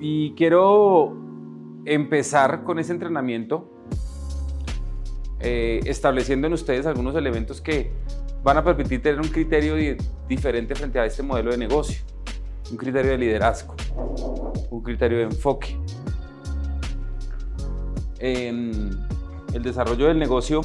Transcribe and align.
Y 0.00 0.32
quiero 0.34 1.16
empezar 1.84 2.64
con 2.64 2.78
ese 2.78 2.92
entrenamiento 2.92 3.68
eh, 5.40 5.80
estableciendo 5.84 6.46
en 6.46 6.52
ustedes 6.52 6.86
algunos 6.86 7.14
elementos 7.14 7.60
que 7.60 7.92
van 8.42 8.56
a 8.56 8.64
permitir 8.64 9.02
tener 9.02 9.20
un 9.20 9.28
criterio 9.28 9.74
diferente 10.28 10.74
frente 10.74 10.98
a 10.98 11.06
este 11.06 11.22
modelo 11.22 11.50
de 11.50 11.58
negocio, 11.58 12.02
un 12.70 12.76
criterio 12.76 13.12
de 13.12 13.18
liderazgo, 13.18 13.74
un 14.70 14.82
criterio 14.82 15.18
de 15.18 15.24
enfoque. 15.24 15.76
En 18.20 18.90
el 19.52 19.62
desarrollo 19.62 20.06
del 20.06 20.18
negocio 20.18 20.60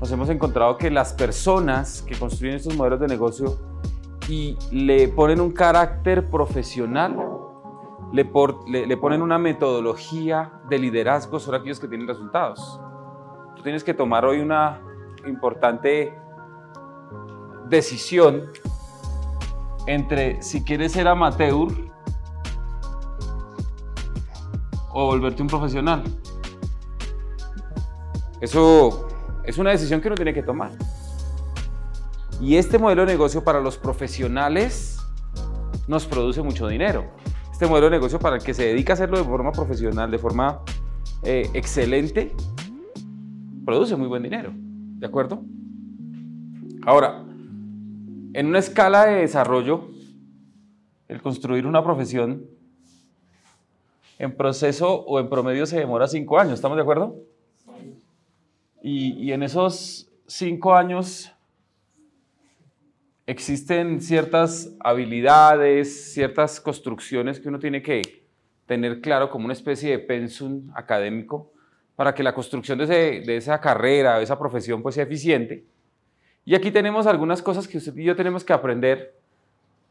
nos 0.00 0.10
hemos 0.12 0.28
encontrado 0.28 0.76
que 0.76 0.90
las 0.90 1.12
personas 1.12 2.02
que 2.02 2.16
construyen 2.16 2.56
estos 2.56 2.76
modelos 2.76 3.00
de 3.00 3.08
negocio 3.08 3.58
y 4.28 4.56
le 4.70 5.08
ponen 5.08 5.40
un 5.40 5.52
carácter 5.52 6.28
profesional, 6.28 7.16
le, 8.12 8.24
ponen 8.24 9.22
una 9.22 9.38
metodología 9.38 10.52
de 10.68 10.78
liderazgo, 10.78 11.38
son 11.38 11.54
aquellos 11.54 11.80
que 11.80 11.88
tienen 11.88 12.06
resultados. 12.06 12.80
Tú 13.56 13.62
tienes 13.62 13.82
que 13.82 13.94
tomar 13.94 14.24
hoy 14.24 14.40
una 14.40 14.80
importante 15.26 16.16
decisión 17.68 18.50
entre 19.86 20.40
si 20.42 20.64
quieres 20.64 20.92
ser 20.92 21.08
amateur 21.08 21.68
o 24.92 25.06
volverte 25.06 25.42
un 25.42 25.48
profesional. 25.48 26.02
Eso 28.40 29.08
es 29.44 29.58
una 29.58 29.70
decisión 29.70 30.00
que 30.00 30.08
uno 30.08 30.14
tiene 30.14 30.32
que 30.32 30.42
tomar. 30.42 30.72
Y 32.40 32.56
este 32.56 32.78
modelo 32.78 33.06
de 33.06 33.12
negocio 33.12 33.42
para 33.42 33.60
los 33.60 33.78
profesionales 33.78 34.98
nos 35.88 36.04
produce 36.06 36.42
mucho 36.42 36.68
dinero. 36.68 37.04
Este 37.56 37.66
modelo 37.66 37.86
de 37.86 37.92
negocio 37.92 38.18
para 38.18 38.36
el 38.36 38.42
que 38.42 38.52
se 38.52 38.66
dedica 38.66 38.92
a 38.92 38.96
hacerlo 38.96 39.16
de 39.16 39.24
forma 39.24 39.50
profesional, 39.50 40.10
de 40.10 40.18
forma 40.18 40.60
eh, 41.22 41.48
excelente, 41.54 42.34
produce 43.64 43.96
muy 43.96 44.08
buen 44.08 44.22
dinero. 44.22 44.52
¿De 44.54 45.06
acuerdo? 45.06 45.42
Ahora, 46.84 47.24
en 48.34 48.46
una 48.46 48.58
escala 48.58 49.06
de 49.06 49.22
desarrollo, 49.22 49.88
el 51.08 51.22
construir 51.22 51.66
una 51.66 51.82
profesión 51.82 52.44
en 54.18 54.36
proceso 54.36 54.92
o 55.06 55.18
en 55.18 55.30
promedio 55.30 55.64
se 55.64 55.78
demora 55.78 56.08
cinco 56.08 56.38
años, 56.38 56.52
¿estamos 56.52 56.76
de 56.76 56.82
acuerdo? 56.82 57.16
Y, 58.82 59.14
y 59.14 59.32
en 59.32 59.42
esos 59.42 60.10
cinco 60.26 60.74
años 60.74 61.32
existen 63.26 64.00
ciertas 64.00 64.72
habilidades, 64.80 66.12
ciertas 66.12 66.60
construcciones 66.60 67.40
que 67.40 67.48
uno 67.48 67.58
tiene 67.58 67.82
que 67.82 68.24
tener 68.66 69.00
claro 69.00 69.30
como 69.30 69.44
una 69.44 69.54
especie 69.54 69.90
de 69.90 69.98
pensum 69.98 70.70
académico 70.74 71.50
para 71.96 72.14
que 72.14 72.22
la 72.22 72.34
construcción 72.34 72.78
de, 72.78 73.36
esa 73.36 73.60
carrera, 73.60 74.18
de 74.18 74.24
esa 74.24 74.38
profesión, 74.38 74.82
pues 74.82 74.94
sea 74.94 75.04
eficiente. 75.04 75.64
Y 76.44 76.54
aquí 76.54 76.70
tenemos 76.70 77.06
algunas 77.06 77.42
cosas 77.42 77.66
que 77.66 77.78
usted 77.78 77.96
y 77.96 78.04
yo 78.04 78.14
tenemos 78.14 78.44
que 78.44 78.52
aprender 78.52 79.16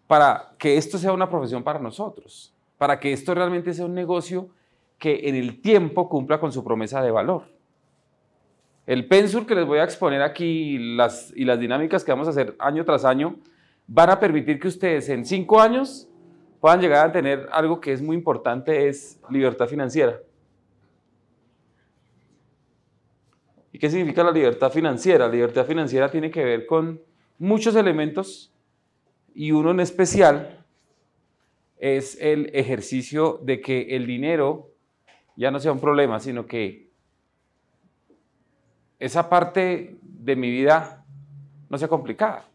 para 0.07 0.53
que 0.57 0.77
esto 0.77 0.97
sea 0.97 1.11
una 1.11 1.29
profesión 1.29 1.63
para 1.63 1.79
nosotros, 1.79 2.53
para 2.77 2.99
que 2.99 3.11
esto 3.11 3.33
realmente 3.33 3.73
sea 3.73 3.85
un 3.85 3.95
negocio 3.95 4.49
que 4.97 5.27
en 5.27 5.35
el 5.35 5.61
tiempo 5.61 6.07
cumpla 6.07 6.39
con 6.39 6.51
su 6.51 6.63
promesa 6.63 7.01
de 7.01 7.11
valor. 7.11 7.54
El 8.85 9.07
pensur 9.07 9.47
que 9.47 9.55
les 9.55 9.65
voy 9.65 9.79
a 9.79 9.83
exponer 9.83 10.21
aquí 10.21 10.77
las, 10.77 11.33
y 11.35 11.43
las 11.45 11.59
dinámicas 11.59 12.03
que 12.03 12.11
vamos 12.11 12.27
a 12.27 12.31
hacer 12.31 12.55
año 12.59 12.85
tras 12.85 13.03
año 13.03 13.37
van 13.87 14.11
a 14.11 14.19
permitir 14.19 14.59
que 14.59 14.67
ustedes 14.67 15.09
en 15.09 15.25
cinco 15.25 15.59
años 15.59 16.07
puedan 16.59 16.81
llegar 16.81 17.07
a 17.07 17.11
tener 17.11 17.47
algo 17.51 17.81
que 17.81 17.93
es 17.93 18.01
muy 18.01 18.15
importante, 18.15 18.87
es 18.87 19.19
libertad 19.29 19.67
financiera. 19.67 20.19
¿Y 23.71 23.79
qué 23.79 23.89
significa 23.89 24.23
la 24.23 24.31
libertad 24.31 24.71
financiera? 24.71 25.27
La 25.27 25.33
libertad 25.33 25.65
financiera 25.65 26.09
tiene 26.09 26.31
que 26.31 26.43
ver 26.43 26.65
con 26.65 27.01
muchos 27.37 27.75
elementos 27.75 28.53
y 29.33 29.51
uno 29.51 29.71
en 29.71 29.79
especial 29.79 30.63
es 31.77 32.17
el 32.21 32.51
ejercicio 32.53 33.39
de 33.43 33.59
que 33.61 33.95
el 33.95 34.05
dinero 34.05 34.71
ya 35.35 35.51
no 35.51 35.59
sea 35.59 35.73
un 35.73 35.81
problema, 35.81 36.19
sino 36.19 36.45
que 36.45 36.84
esa 38.99 39.29
parte 39.29 39.97
de 40.01 40.35
mi 40.35 40.49
vida 40.49 41.03
no 41.69 41.77
sea 41.77 41.87
complicada. 41.87 42.45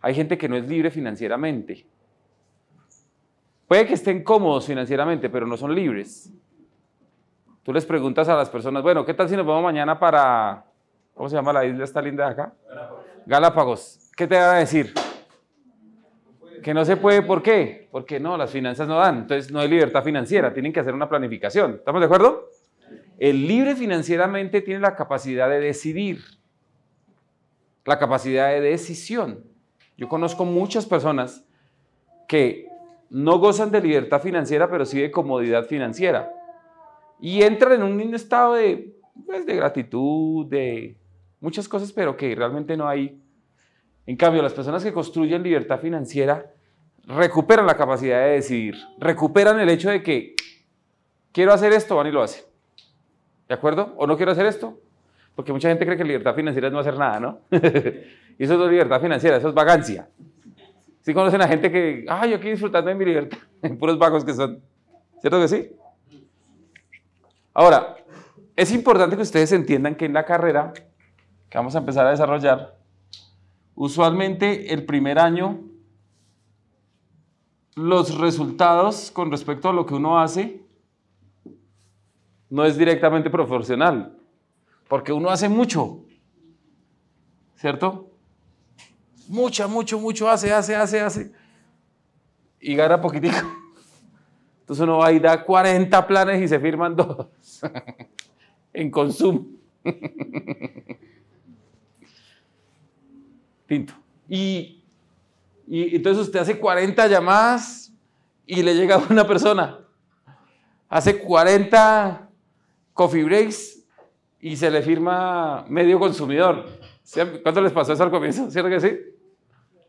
Hay 0.00 0.14
gente 0.14 0.38
que 0.38 0.48
no 0.48 0.56
es 0.56 0.66
libre 0.68 0.90
financieramente. 0.90 1.86
Puede 3.66 3.86
que 3.86 3.94
estén 3.94 4.22
cómodos 4.22 4.66
financieramente, 4.66 5.28
pero 5.28 5.46
no 5.46 5.56
son 5.56 5.74
libres. 5.74 6.32
Tú 7.64 7.72
les 7.72 7.84
preguntas 7.84 8.28
a 8.28 8.36
las 8.36 8.48
personas, 8.48 8.82
bueno, 8.82 9.04
¿qué 9.04 9.14
tal 9.14 9.28
si 9.28 9.36
nos 9.36 9.44
vamos 9.44 9.64
mañana 9.64 9.98
para, 9.98 10.64
¿cómo 11.14 11.28
se 11.28 11.34
llama 11.34 11.52
la 11.52 11.64
isla 11.64 11.82
esta 11.82 12.00
linda 12.00 12.26
de 12.26 12.30
acá? 12.30 12.52
Galápagos. 12.68 13.04
Galápagos. 13.26 14.10
¿Qué 14.16 14.26
te 14.28 14.36
van 14.36 14.54
a 14.54 14.58
decir? 14.58 14.94
Que 16.62 16.72
no 16.72 16.84
se 16.84 16.96
puede, 16.96 17.22
¿por 17.22 17.42
qué? 17.42 17.88
Porque 17.90 18.20
no, 18.20 18.36
las 18.36 18.50
finanzas 18.50 18.86
no 18.86 18.96
dan, 18.98 19.18
entonces 19.18 19.50
no 19.50 19.58
hay 19.58 19.68
libertad 19.68 20.04
financiera, 20.04 20.52
tienen 20.52 20.72
que 20.72 20.78
hacer 20.78 20.94
una 20.94 21.08
planificación. 21.08 21.72
¿Estamos 21.72 22.00
de 22.00 22.04
acuerdo? 22.04 22.50
El 23.18 23.46
libre 23.46 23.74
financieramente 23.74 24.60
tiene 24.60 24.80
la 24.80 24.94
capacidad 24.94 25.48
de 25.48 25.60
decidir, 25.60 26.22
la 27.84 27.98
capacidad 27.98 28.50
de 28.50 28.60
decisión. 28.60 29.44
Yo 29.96 30.08
conozco 30.08 30.44
muchas 30.44 30.84
personas 30.84 31.46
que 32.28 32.66
no 33.08 33.38
gozan 33.38 33.70
de 33.70 33.80
libertad 33.80 34.20
financiera, 34.20 34.68
pero 34.68 34.84
sí 34.84 35.00
de 35.00 35.10
comodidad 35.10 35.64
financiera. 35.64 36.30
Y 37.20 37.42
entran 37.42 37.72
en 37.72 37.82
un 37.82 38.14
estado 38.14 38.54
de, 38.54 38.94
pues, 39.24 39.46
de 39.46 39.56
gratitud, 39.56 40.46
de 40.46 40.98
muchas 41.40 41.68
cosas, 41.68 41.92
pero 41.92 42.16
que 42.16 42.34
realmente 42.34 42.76
no 42.76 42.88
hay. 42.88 43.22
En 44.04 44.16
cambio, 44.16 44.42
las 44.42 44.52
personas 44.52 44.84
que 44.84 44.92
construyen 44.92 45.42
libertad 45.42 45.80
financiera 45.80 46.52
recuperan 47.04 47.66
la 47.66 47.76
capacidad 47.76 48.20
de 48.24 48.32
decidir, 48.32 48.74
recuperan 48.98 49.60
el 49.60 49.68
hecho 49.68 49.90
de 49.90 50.02
que 50.02 50.34
quiero 51.32 51.52
hacer 51.52 51.72
esto, 51.72 51.96
van 51.96 52.08
y 52.08 52.12
lo 52.12 52.22
hacen. 52.22 52.45
¿De 53.48 53.54
acuerdo? 53.54 53.94
¿O 53.96 54.06
no 54.06 54.16
quiero 54.16 54.32
hacer 54.32 54.46
esto? 54.46 54.78
Porque 55.34 55.52
mucha 55.52 55.68
gente 55.68 55.84
cree 55.84 55.96
que 55.96 56.04
libertad 56.04 56.34
financiera 56.34 56.68
es 56.68 56.72
no 56.72 56.80
hacer 56.80 56.98
nada, 56.98 57.20
¿no? 57.20 57.40
y 57.50 58.44
eso 58.44 58.56
no 58.56 58.64
es 58.64 58.70
libertad 58.70 59.00
financiera, 59.00 59.36
eso 59.36 59.48
es 59.48 59.54
vagancia. 59.54 60.08
¿Sí 61.02 61.14
conocen 61.14 61.40
a 61.42 61.46
gente 61.46 61.70
que, 61.70 62.04
ay, 62.08 62.30
yo 62.30 62.36
quiero 62.38 62.52
disfrutando 62.52 62.88
de 62.88 62.96
mi 62.96 63.04
libertad? 63.04 63.38
Puros 63.78 63.98
vagos 63.98 64.24
que 64.24 64.34
son. 64.34 64.60
¿Cierto 65.20 65.40
que 65.40 65.48
sí? 65.48 65.70
Ahora, 67.54 67.96
es 68.56 68.72
importante 68.72 69.16
que 69.16 69.22
ustedes 69.22 69.52
entiendan 69.52 69.94
que 69.94 70.06
en 70.06 70.14
la 70.14 70.24
carrera 70.24 70.72
que 71.48 71.58
vamos 71.58 71.74
a 71.76 71.78
empezar 71.78 72.06
a 72.06 72.10
desarrollar, 72.10 72.76
usualmente 73.74 74.72
el 74.72 74.84
primer 74.84 75.18
año, 75.18 75.60
los 77.74 78.18
resultados 78.18 79.10
con 79.10 79.30
respecto 79.30 79.68
a 79.68 79.72
lo 79.72 79.86
que 79.86 79.94
uno 79.94 80.18
hace 80.18 80.65
no 82.48 82.64
es 82.64 82.76
directamente 82.76 83.30
proporcional, 83.30 84.16
porque 84.88 85.12
uno 85.12 85.30
hace 85.30 85.48
mucho, 85.48 86.04
¿cierto? 87.56 88.10
Mucho, 89.28 89.68
mucho, 89.68 89.98
mucho 89.98 90.28
hace, 90.28 90.52
hace, 90.52 90.76
hace, 90.76 91.00
hace, 91.00 91.32
y 92.60 92.74
gana 92.76 93.00
poquitico. 93.00 93.36
Entonces 94.60 94.82
uno 94.82 94.98
va 94.98 95.12
y 95.12 95.20
da 95.20 95.44
40 95.44 96.06
planes 96.06 96.42
y 96.42 96.48
se 96.48 96.58
firman 96.58 96.96
dos 96.96 97.28
en 98.72 98.90
consumo. 98.90 99.46
Pinto. 103.66 103.94
Y, 104.28 104.82
y 105.68 105.94
entonces 105.96 106.26
usted 106.26 106.40
hace 106.40 106.58
40 106.58 107.06
llamadas 107.06 107.92
y 108.44 108.62
le 108.62 108.74
llega 108.74 108.98
una 109.10 109.26
persona. 109.26 109.80
Hace 110.88 111.18
40 111.18 112.25
coffee 112.96 113.24
breaks 113.24 113.84
y 114.40 114.56
se 114.56 114.70
le 114.70 114.80
firma 114.80 115.66
medio 115.68 115.98
consumidor. 115.98 116.64
¿Cuánto 117.42 117.60
les 117.60 117.72
pasó 117.72 117.92
eso 117.92 118.02
al 118.02 118.10
comienzo? 118.10 118.50
¿Cierto 118.50 118.70
que 118.70 118.80
sí? 118.80 118.98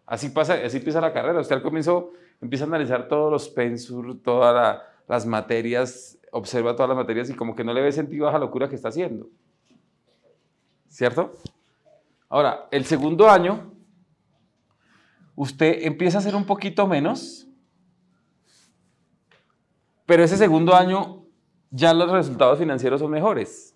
Así 0.05 0.29
pasa, 0.29 0.55
así 0.55 0.77
empieza 0.77 0.99
la 0.99 1.13
carrera. 1.13 1.39
Usted 1.39 1.55
al 1.55 1.61
comienzo 1.61 2.11
empieza 2.41 2.65
a 2.65 2.67
analizar 2.67 3.07
todos 3.07 3.31
los 3.31 3.47
pensur, 3.49 4.21
todas 4.21 4.81
las 5.07 5.25
materias, 5.25 6.19
observa 6.31 6.75
todas 6.75 6.89
las 6.89 6.97
materias 6.97 7.29
y 7.29 7.33
como 7.33 7.55
que 7.55 7.63
no 7.63 7.73
le 7.73 7.81
ve 7.81 7.93
sentido 7.93 8.27
a 8.27 8.33
la 8.33 8.39
locura 8.39 8.67
que 8.67 8.75
está 8.75 8.89
haciendo. 8.89 9.29
¿Cierto? 10.89 11.33
Ahora, 12.27 12.67
el 12.71 12.83
segundo 12.83 13.29
año, 13.29 13.71
usted 15.33 15.79
empieza 15.83 16.17
a 16.17 16.19
hacer 16.19 16.35
un 16.35 16.45
poquito 16.45 16.85
menos, 16.87 17.47
pero 20.05 20.23
ese 20.23 20.35
segundo 20.35 20.75
año 20.75 21.26
ya 21.71 21.93
los 21.93 22.11
resultados 22.11 22.59
financieros 22.59 22.99
son 22.99 23.11
mejores. 23.11 23.75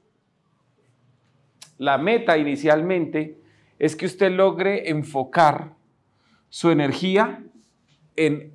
La 1.78 1.98
meta 1.98 2.38
inicialmente 2.38 3.40
es 3.80 3.96
que 3.96 4.06
usted 4.06 4.32
logre 4.32 4.90
enfocar 4.90 5.76
su 6.50 6.70
energía 6.70 7.44
en 8.16 8.54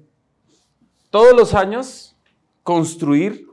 todos 1.11 1.35
los 1.35 1.55
años 1.55 2.17
construir 2.63 3.47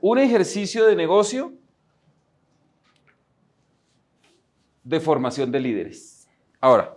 un 0.00 0.18
ejercicio 0.18 0.86
de 0.86 0.96
negocio 0.96 1.52
de 4.84 5.00
formación 5.00 5.52
de 5.52 5.60
líderes. 5.60 6.28
Ahora, 6.60 6.96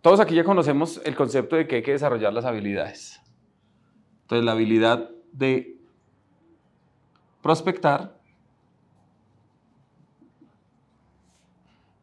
todos 0.00 0.20
aquí 0.20 0.34
ya 0.34 0.44
conocemos 0.44 1.00
el 1.04 1.14
concepto 1.14 1.56
de 1.56 1.66
que 1.66 1.76
hay 1.76 1.82
que 1.82 1.92
desarrollar 1.92 2.32
las 2.32 2.44
habilidades. 2.44 3.23
Entonces, 4.24 4.44
la 4.44 4.52
habilidad 4.52 5.10
de 5.32 5.76
prospectar, 7.42 8.18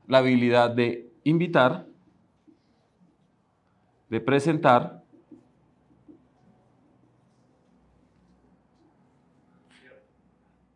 la 0.07 0.19
habilidad 0.19 0.69
de 0.69 1.11
invitar, 1.23 1.87
de 4.07 4.21
presentar, 4.21 5.03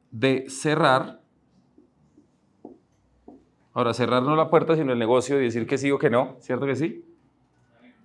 de 0.09 0.49
cerrar. 0.49 1.21
Ahora, 3.73 3.93
cerrar 3.93 4.23
no 4.23 4.35
la 4.35 4.49
puerta, 4.49 4.75
sino 4.75 4.93
el 4.93 4.99
negocio 4.99 5.39
y 5.39 5.43
decir 5.43 5.67
que 5.67 5.77
sí 5.77 5.91
o 5.91 5.99
que 5.99 6.09
no, 6.09 6.37
¿cierto 6.39 6.65
que 6.65 6.75
sí? 6.75 7.05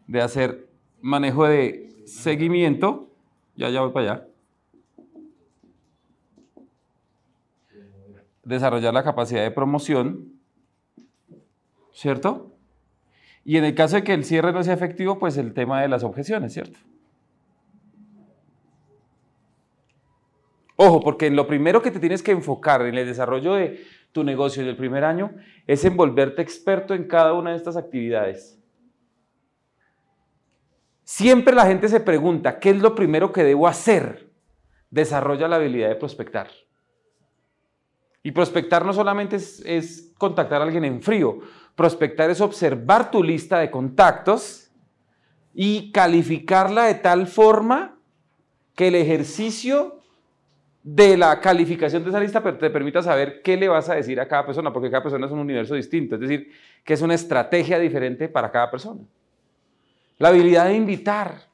De 0.08 0.20
hacer 0.20 0.68
manejo 1.00 1.46
de 1.46 2.02
seguimiento. 2.06 3.09
Ya, 3.60 3.68
ya 3.68 3.82
voy 3.82 3.92
para 3.92 4.12
allá. 4.12 4.26
Desarrollar 8.42 8.94
la 8.94 9.04
capacidad 9.04 9.42
de 9.42 9.50
promoción. 9.50 10.32
¿Cierto? 11.92 12.56
Y 13.44 13.58
en 13.58 13.64
el 13.64 13.74
caso 13.74 13.96
de 13.96 14.02
que 14.02 14.14
el 14.14 14.24
cierre 14.24 14.54
no 14.54 14.64
sea 14.64 14.72
efectivo, 14.72 15.18
pues 15.18 15.36
el 15.36 15.52
tema 15.52 15.82
de 15.82 15.88
las 15.88 16.04
objeciones, 16.04 16.54
¿cierto? 16.54 16.78
Ojo, 20.76 21.02
porque 21.02 21.28
lo 21.28 21.46
primero 21.46 21.82
que 21.82 21.90
te 21.90 22.00
tienes 22.00 22.22
que 22.22 22.32
enfocar 22.32 22.80
en 22.86 22.94
el 22.94 23.04
desarrollo 23.04 23.52
de 23.52 23.84
tu 24.12 24.24
negocio 24.24 24.62
en 24.62 24.70
el 24.70 24.76
primer 24.78 25.04
año 25.04 25.34
es 25.66 25.84
en 25.84 25.98
volverte 25.98 26.40
experto 26.40 26.94
en 26.94 27.06
cada 27.06 27.34
una 27.34 27.50
de 27.50 27.56
estas 27.58 27.76
actividades. 27.76 28.59
Siempre 31.10 31.56
la 31.56 31.66
gente 31.66 31.88
se 31.88 31.98
pregunta, 31.98 32.60
¿qué 32.60 32.70
es 32.70 32.80
lo 32.80 32.94
primero 32.94 33.32
que 33.32 33.42
debo 33.42 33.66
hacer? 33.66 34.30
Desarrolla 34.90 35.48
la 35.48 35.56
habilidad 35.56 35.88
de 35.88 35.96
prospectar. 35.96 36.48
Y 38.22 38.30
prospectar 38.30 38.86
no 38.86 38.92
solamente 38.92 39.34
es, 39.34 40.12
contactar 40.16 40.60
a 40.60 40.64
alguien 40.64 40.84
en 40.84 41.02
frío, 41.02 41.40
prospectar 41.74 42.30
es 42.30 42.40
observar 42.40 43.10
tu 43.10 43.24
lista 43.24 43.58
de 43.58 43.72
contactos 43.72 44.70
y 45.52 45.90
calificarla 45.90 46.84
de 46.84 46.94
tal 46.94 47.26
forma 47.26 47.98
que 48.76 48.86
el 48.86 48.94
ejercicio 48.94 49.98
de 50.84 51.16
la 51.16 51.40
calificación 51.40 52.04
de 52.04 52.10
esa 52.10 52.20
lista 52.20 52.40
te 52.56 52.70
permita 52.70 53.02
saber 53.02 53.42
qué 53.42 53.56
le 53.56 53.66
vas 53.66 53.88
a 53.88 53.96
decir 53.96 54.20
a 54.20 54.28
cada 54.28 54.46
persona, 54.46 54.72
porque 54.72 54.92
cada 54.92 55.02
persona 55.02 55.26
es 55.26 55.32
un 55.32 55.40
universo 55.40 55.74
distinto, 55.74 56.14
es 56.14 56.20
decir, 56.20 56.52
que 56.84 56.94
es 56.94 57.02
una 57.02 57.14
estrategia 57.14 57.80
diferente 57.80 58.28
para 58.28 58.52
cada 58.52 58.70
persona. 58.70 59.00
La 60.20 60.28
habilidad 60.28 60.66
de 60.66 60.74
invitar. 60.74 61.48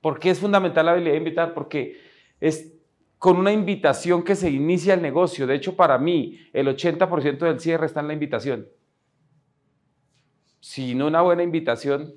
¿Por 0.00 0.20
qué 0.20 0.30
es 0.30 0.38
fundamental 0.38 0.86
la 0.86 0.92
habilidad 0.92 1.14
de 1.14 1.18
invitar? 1.18 1.54
Porque 1.54 2.00
es 2.40 2.72
con 3.18 3.36
una 3.36 3.50
invitación 3.50 4.22
que 4.22 4.36
se 4.36 4.48
inicia 4.48 4.94
el 4.94 5.02
negocio. 5.02 5.44
De 5.44 5.56
hecho, 5.56 5.74
para 5.74 5.98
mí, 5.98 6.38
el 6.52 6.68
80% 6.68 7.38
del 7.38 7.58
cierre 7.58 7.86
está 7.86 7.98
en 7.98 8.06
la 8.06 8.12
invitación. 8.12 8.68
Si 10.60 10.94
no 10.94 11.08
una 11.08 11.22
buena 11.22 11.42
invitación. 11.42 12.14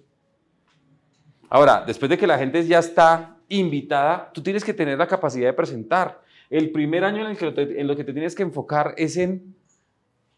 Ahora, 1.49 1.83
después 1.87 2.07
de 2.11 2.19
que 2.19 2.27
la 2.27 2.37
gente 2.37 2.63
ya 2.67 2.77
está 2.77 3.39
invitada, 3.49 4.31
tú 4.31 4.43
tienes 4.43 4.63
que 4.63 4.75
tener 4.75 4.99
la 4.99 5.07
capacidad 5.07 5.47
de 5.47 5.53
presentar. 5.53 6.21
El 6.51 6.69
primer 6.69 7.03
año 7.03 7.25
en, 7.25 7.31
el 7.31 7.37
que 7.37 7.79
en 7.79 7.87
lo 7.87 7.95
que 7.95 8.03
te 8.03 8.13
tienes 8.13 8.35
que 8.35 8.43
enfocar 8.43 8.93
es 8.95 9.17
en 9.17 9.55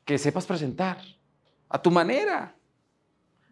que 0.06 0.18
sepas 0.18 0.45
presentar 0.45 0.98
a 1.68 1.81
tu 1.81 1.92
manera. 1.92 2.56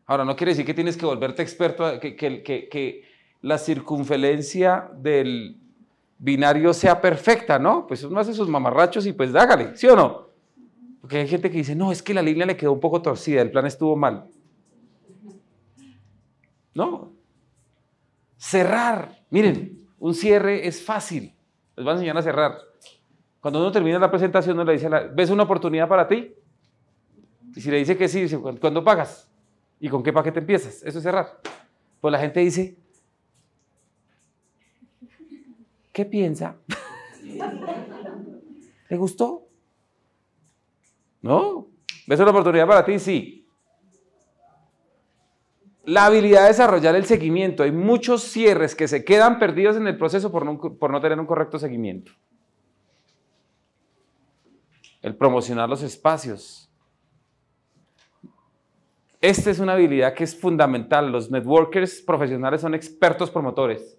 Ahora, 0.07 0.23
no 0.23 0.37
quiere 0.37 0.53
decir 0.53 0.65
que 0.65 0.73
tienes 0.73 0.95
que 0.95 1.05
volverte 1.05 1.41
experto, 1.41 1.99
que, 1.99 2.15
que, 2.15 2.41
que, 2.41 3.03
la 3.41 3.57
circunferencia 3.59 4.89
del 4.95 5.57
binario 6.17 6.73
sea 6.73 6.99
perfecta, 6.99 7.59
¿no? 7.59 7.85
Pues 7.85 8.03
uno 8.03 8.19
hace 8.19 8.33
sus 8.33 8.49
mamarrachos 8.49 9.05
y 9.05 9.13
pues 9.13 9.31
dágale, 9.31 9.75
¿sí 9.77 9.85
o 9.87 9.95
no? 9.95 10.29
Porque 11.01 11.17
hay 11.17 11.27
gente 11.27 11.51
que 11.51 11.57
dice, 11.57 11.75
no, 11.75 11.91
es 11.91 12.01
que 12.01 12.15
la 12.15 12.23
línea 12.23 12.47
le 12.47 12.57
quedó 12.57 12.71
un 12.71 12.79
poco 12.79 13.01
torcida, 13.01 13.41
el 13.41 13.51
plan 13.51 13.67
estuvo 13.67 13.95
mal. 13.95 14.25
No. 16.73 17.11
Cerrar. 18.37 19.19
Miren, 19.29 19.87
un 19.99 20.15
cierre 20.15 20.67
es 20.67 20.83
fácil. 20.83 21.35
Les 21.75 21.83
voy 21.83 21.91
a 21.91 21.93
enseñar 21.93 22.17
a 22.17 22.21
cerrar. 22.23 22.57
Cuando 23.39 23.59
uno 23.59 23.71
termina 23.71 23.99
la 23.99 24.09
presentación, 24.09 24.55
uno 24.55 24.65
le 24.65 24.73
dice, 24.73 24.89
¿ves 25.13 25.29
una 25.29 25.43
oportunidad 25.43 25.87
para 25.87 26.07
ti? 26.07 26.33
Y 27.55 27.61
si 27.61 27.69
le 27.69 27.77
dice 27.77 27.95
que 27.95 28.07
sí, 28.07 28.21
dice, 28.21 28.39
¿cuándo 28.39 28.83
pagas? 28.83 29.26
¿Y 29.79 29.89
con 29.89 30.03
qué 30.03 30.11
paquete 30.11 30.39
empiezas? 30.39 30.81
Eso 30.83 30.97
es 30.97 31.03
cerrar. 31.03 31.39
Pues 32.01 32.11
la 32.11 32.19
gente 32.19 32.39
dice, 32.39 32.77
¿qué 35.91 36.05
piensa? 36.05 36.55
¿Le 38.89 38.97
gustó? 38.97 39.47
¿No? 41.21 41.67
¿Ves 42.07 42.19
una 42.19 42.31
oportunidad 42.31 42.67
para 42.67 42.85
ti? 42.85 42.99
Sí. 42.99 43.47
La 45.83 46.05
habilidad 46.05 46.43
de 46.43 46.49
desarrollar 46.49 46.95
el 46.95 47.05
seguimiento. 47.05 47.63
Hay 47.63 47.71
muchos 47.71 48.23
cierres 48.23 48.75
que 48.75 48.87
se 48.87 49.05
quedan 49.05 49.39
perdidos 49.39 49.77
en 49.77 49.87
el 49.87 49.97
proceso 49.97 50.31
por 50.31 50.45
no, 50.45 50.59
por 50.59 50.91
no 50.91 51.01
tener 51.01 51.19
un 51.19 51.25
correcto 51.25 51.59
seguimiento. 51.59 52.11
El 55.01 55.15
promocionar 55.15 55.69
los 55.69 55.83
espacios. 55.83 56.66
Esta 59.19 59.49
es 59.49 59.59
una 59.59 59.73
habilidad 59.73 60.13
que 60.13 60.23
es 60.23 60.39
fundamental. 60.39 61.11
Los 61.11 61.31
networkers 61.31 62.01
profesionales 62.01 62.61
son 62.61 62.75
expertos 62.75 63.31
promotores. 63.31 63.97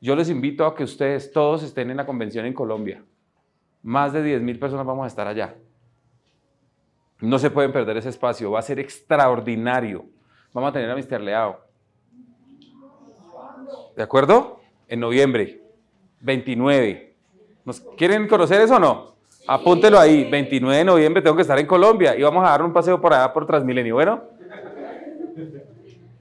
Yo 0.00 0.16
les 0.16 0.28
invito 0.28 0.66
a 0.66 0.74
que 0.74 0.82
ustedes 0.82 1.30
todos 1.30 1.62
estén 1.62 1.90
en 1.90 1.96
la 1.96 2.06
convención 2.06 2.44
en 2.44 2.52
Colombia. 2.52 3.04
Más 3.82 4.12
de 4.12 4.40
10.000 4.40 4.58
personas 4.58 4.84
vamos 4.84 5.04
a 5.04 5.08
estar 5.08 5.28
allá. 5.28 5.54
No 7.20 7.38
se 7.38 7.50
pueden 7.50 7.72
perder 7.72 7.96
ese 7.96 8.08
espacio. 8.08 8.50
Va 8.50 8.58
a 8.58 8.62
ser 8.62 8.80
extraordinario. 8.80 10.06
Vamos 10.52 10.70
a 10.70 10.72
tener 10.72 10.90
a 10.90 10.96
Mr. 10.96 11.20
Leao. 11.20 11.60
¿De 13.96 14.02
acuerdo? 14.02 14.60
En 14.88 14.98
noviembre, 14.98 15.62
29. 16.20 17.16
¿Nos 17.64 17.80
quieren 17.96 18.26
conocer 18.26 18.60
eso 18.60 18.76
o 18.76 18.80
no? 18.80 19.11
Apúntelo 19.46 19.98
ahí, 19.98 20.28
29 20.30 20.76
de 20.78 20.84
noviembre 20.84 21.22
tengo 21.22 21.36
que 21.36 21.42
estar 21.42 21.58
en 21.58 21.66
Colombia 21.66 22.16
y 22.16 22.22
vamos 22.22 22.44
a 22.44 22.50
dar 22.50 22.62
un 22.62 22.72
paseo 22.72 23.00
por 23.00 23.12
allá 23.12 23.32
por 23.32 23.46
Transmilenio. 23.46 23.94
Bueno. 23.94 24.22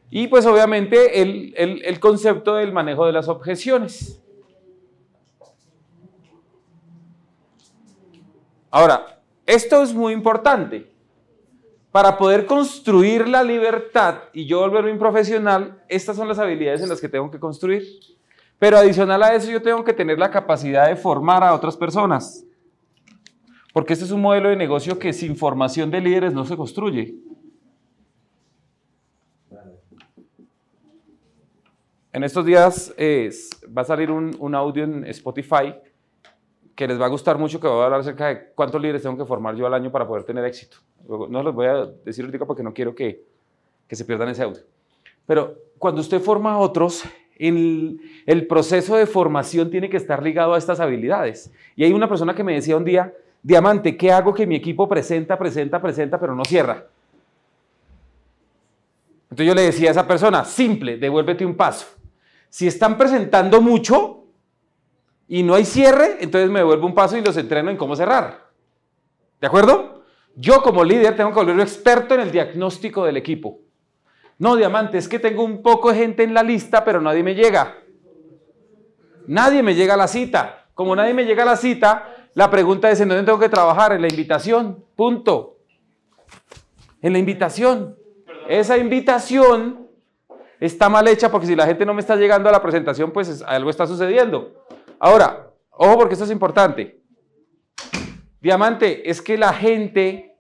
Y 0.10 0.28
pues 0.28 0.46
obviamente 0.46 1.22
el, 1.22 1.54
el 1.56 2.00
concepto 2.00 2.56
del 2.56 2.72
manejo 2.72 3.06
de 3.06 3.14
las 3.14 3.28
objeciones. 3.28 4.22
Ahora, 8.70 9.20
esto 9.46 9.84
es 9.84 9.94
muy 9.94 10.14
importante. 10.14 10.90
Para 11.92 12.18
poder 12.18 12.46
construir 12.46 13.28
la 13.28 13.44
libertad 13.44 14.20
y 14.32 14.46
yo 14.46 14.62
volverme 14.62 14.94
un 14.94 14.98
profesional, 14.98 15.84
estas 15.90 16.16
son 16.16 16.30
las 16.30 16.40
habilidades 16.40 16.82
en 16.82 16.88
las 16.88 17.02
que 17.02 17.10
tengo 17.10 17.30
que 17.30 17.38
construir. 17.38 17.84
Pero 18.58 18.78
adicional 18.78 19.22
a 19.24 19.36
eso, 19.36 19.52
yo 19.52 19.62
tengo 19.62 19.84
que 19.84 19.92
tener 19.92 20.18
la 20.18 20.32
capacidad 20.32 20.88
de 20.88 20.96
formar 20.96 21.44
a 21.44 21.54
otras 21.54 21.76
personas. 21.76 22.46
Porque 23.74 23.94
este 23.94 24.06
es 24.06 24.12
un 24.12 24.22
modelo 24.22 24.50
de 24.50 24.56
negocio 24.56 25.00
que 25.00 25.14
sin 25.14 25.36
formación 25.36 25.92
de 25.92 26.02
líderes 26.02 26.34
no 26.34 26.46
se 26.46 26.58
construye. 26.58 27.16
En 32.14 32.26
estos 32.26 32.46
días 32.46 32.94
va 32.98 33.82
a 33.84 33.86
salir 33.86 34.12
un, 34.12 34.36
un, 34.38 34.54
audio 34.54 34.84
en 34.84 35.06
Spotify 35.06 35.74
que 36.76 36.86
les 36.86 37.00
va 37.00 37.06
a 37.06 37.10
gustar 37.10 37.38
mucho, 37.38 37.60
que 37.60 37.68
voy 37.68 37.80
a 37.80 37.86
hablar 37.86 38.02
acerca 38.02 38.28
de 38.28 38.52
cuántos 38.54 38.82
líderes 38.82 39.02
tengo 39.04 39.18
que 39.18 39.26
formar 39.26 39.56
yo 39.56 39.66
al 39.66 39.74
año 39.74 39.92
para 39.92 40.06
poder 40.06 40.26
tener 40.26 40.44
éxito. 40.44 40.78
No 41.08 41.42
los 41.42 41.56
voy 41.56 41.68
a 41.68 41.86
decir 42.04 42.26
ahorita 42.26 42.46
porque 42.46 42.64
no 42.64 42.74
quiero 42.74 42.94
que, 42.94 43.24
que 43.88 43.96
se 43.96 44.04
pierdan 44.04 44.28
ese 44.28 44.44
audio. 44.44 44.62
Pero 45.26 45.56
cuando 45.78 46.02
usted 46.02 46.20
forma 46.20 46.54
a 46.54 46.58
otros, 46.58 47.04
el, 47.38 48.02
el 48.26 48.46
proceso 48.46 48.98
de 48.98 49.06
formación 49.06 49.70
tiene 49.70 49.90
que 49.90 49.98
estar 49.98 50.22
ligado 50.22 50.54
a 50.54 50.58
estas 50.58 50.82
habilidades. 50.82 51.52
Y 51.78 51.86
hay 51.86 51.94
una 51.94 52.10
persona 52.10 52.36
que 52.36 52.44
me 52.44 52.54
decía 52.54 52.76
un 52.76 52.84
día, 52.84 53.14
Diamante, 53.44 53.98
¿qué 53.98 54.12
hago 54.12 54.34
que 54.34 54.46
mi 54.46 54.56
equipo 54.56 54.88
presenta, 54.88 55.38
presenta, 55.38 55.82
presenta, 55.82 56.20
pero 56.20 56.36
no 56.36 56.46
cierra? 56.46 56.86
Entonces 59.24 59.48
yo 59.48 59.56
le 59.56 59.62
decía 59.64 59.90
a 59.90 59.92
esa 59.92 60.08
persona, 60.08 60.46
simple, 60.46 60.98
devuélvete 60.98 61.46
un 61.46 61.56
paso. 61.56 61.88
Si 62.50 62.68
están 62.68 62.98
presentando 62.98 63.62
mucho 63.62 64.26
y 65.28 65.42
no 65.42 65.56
hay 65.56 65.66
cierre, 65.66 66.18
entonces 66.20 66.50
me 66.50 66.60
devuelvo 66.60 66.86
un 66.86 66.94
paso 66.94 67.18
y 67.18 67.22
los 67.22 67.38
entreno 67.38 67.72
en 67.72 67.78
cómo 67.78 67.96
cerrar. 67.96 68.50
¿De 69.40 69.48
acuerdo? 69.48 70.04
Yo 70.36 70.62
como 70.62 70.84
líder 70.84 71.16
tengo 71.16 71.30
que 71.32 71.38
volverme 71.38 71.64
experto 71.64 72.14
en 72.14 72.22
el 72.22 72.32
diagnóstico 72.32 73.06
del 73.06 73.18
equipo. 73.18 73.60
No, 74.38 74.56
diamante, 74.56 74.98
es 74.98 75.08
que 75.08 75.20
tengo 75.20 75.44
un 75.44 75.62
poco 75.62 75.92
de 75.92 76.00
gente 76.00 76.24
en 76.24 76.34
la 76.34 76.44
lista, 76.44 76.84
pero 76.84 77.00
nadie 77.00 77.24
me 77.24 77.34
llega. 77.34 77.78
Nadie 79.28 79.64
me 79.64 79.76
llega 79.76 79.94
a 79.94 79.98
la 79.98 80.08
cita. 80.08 80.66
Como 80.74 80.96
nadie 80.96 81.14
me 81.14 81.26
llega 81.26 81.44
a 81.44 81.46
la 81.46 81.58
cita, 81.58 82.11
la 82.34 82.50
pregunta 82.50 82.90
es, 82.90 83.00
¿en 83.02 83.10
dónde 83.10 83.24
tengo 83.24 83.40
que 83.40 83.50
trabajar? 83.50 83.94
En 83.94 84.02
la 84.02 84.08
invitación. 84.08 84.84
Punto. 84.96 85.58
En 87.02 87.14
la 87.14 87.20
invitación. 87.20 87.98
Esa 88.48 88.78
invitación 88.78 89.88
está 90.60 90.90
mal 90.90 91.08
hecha 91.08 91.30
porque 91.30 91.48
si 91.48 91.56
la 91.56 91.66
gente 91.66 91.86
no 91.86 91.94
me 91.94 92.02
está 92.02 92.16
llegando 92.16 92.48
a 92.48 92.52
la 92.52 92.62
presentación, 92.62 93.12
pues 93.12 93.42
algo 93.42 93.70
está 93.70 93.86
sucediendo. 93.86 94.66
Ahora, 95.00 95.52
ojo 95.72 95.98
porque 95.98 96.14
esto 96.14 96.26
es 96.26 96.32
importante. 96.32 97.02
Diamante, 98.40 99.10
es 99.10 99.22
que 99.22 99.38
la 99.38 99.54
gente 99.54 100.38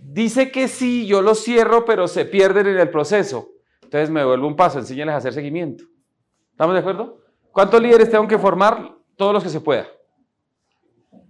dice 0.00 0.50
que 0.50 0.68
sí, 0.68 1.06
yo 1.06 1.22
lo 1.22 1.34
cierro, 1.34 1.84
pero 1.84 2.08
se 2.08 2.24
pierden 2.24 2.66
en 2.68 2.78
el 2.78 2.90
proceso. 2.90 3.50
Entonces 3.82 4.10
me 4.10 4.24
vuelvo 4.24 4.46
un 4.46 4.56
paso, 4.56 4.78
enséñales 4.78 5.14
a 5.14 5.18
hacer 5.18 5.34
seguimiento. 5.34 5.84
¿Estamos 6.50 6.74
de 6.74 6.80
acuerdo? 6.80 7.20
¿Cuántos 7.52 7.80
líderes 7.80 8.10
tengo 8.10 8.26
que 8.26 8.38
formar? 8.38 8.94
Todos 9.16 9.32
los 9.32 9.42
que 9.42 9.48
se 9.48 9.60
pueda. 9.60 9.86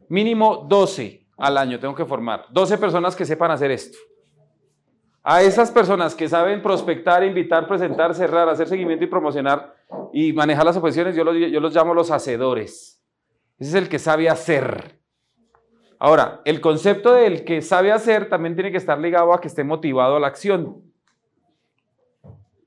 Mínimo 0.09 0.67
12 0.69 1.26
al 1.37 1.59
año 1.59 1.79
tengo 1.79 1.95
que 1.95 2.05
formar. 2.05 2.47
12 2.50 2.79
personas 2.79 3.17
que 3.17 3.25
sepan 3.25 3.50
hacer 3.50 3.71
esto. 3.71 3.99
A 5.23 5.43
esas 5.43 5.71
personas 5.71 6.14
que 6.14 6.29
saben 6.29 6.62
prospectar, 6.62 7.25
invitar, 7.25 7.67
presentar, 7.67 8.14
cerrar, 8.14 8.49
hacer 8.49 8.69
seguimiento 8.69 9.05
y 9.05 9.09
promocionar 9.09 9.75
y 10.12 10.33
manejar 10.33 10.67
las 10.67 10.76
objeciones, 10.76 11.17
yo 11.17 11.25
los, 11.25 11.35
yo 11.35 11.61
los 11.61 11.75
llamo 11.75 11.95
los 11.95 12.11
hacedores. 12.11 13.03
Ese 13.59 13.71
es 13.71 13.75
el 13.75 13.88
que 13.88 13.99
sabe 13.99 14.29
hacer. 14.29 15.00
Ahora, 15.99 16.43
el 16.45 16.61
concepto 16.61 17.14
del 17.14 17.45
que 17.45 17.62
sabe 17.62 17.91
hacer 17.91 18.29
también 18.29 18.55
tiene 18.55 18.71
que 18.71 18.76
estar 18.76 18.99
ligado 18.99 19.33
a 19.33 19.41
que 19.41 19.49
esté 19.49 19.64
motivado 19.64 20.17
a 20.17 20.21
la 20.21 20.26
acción. 20.26 20.83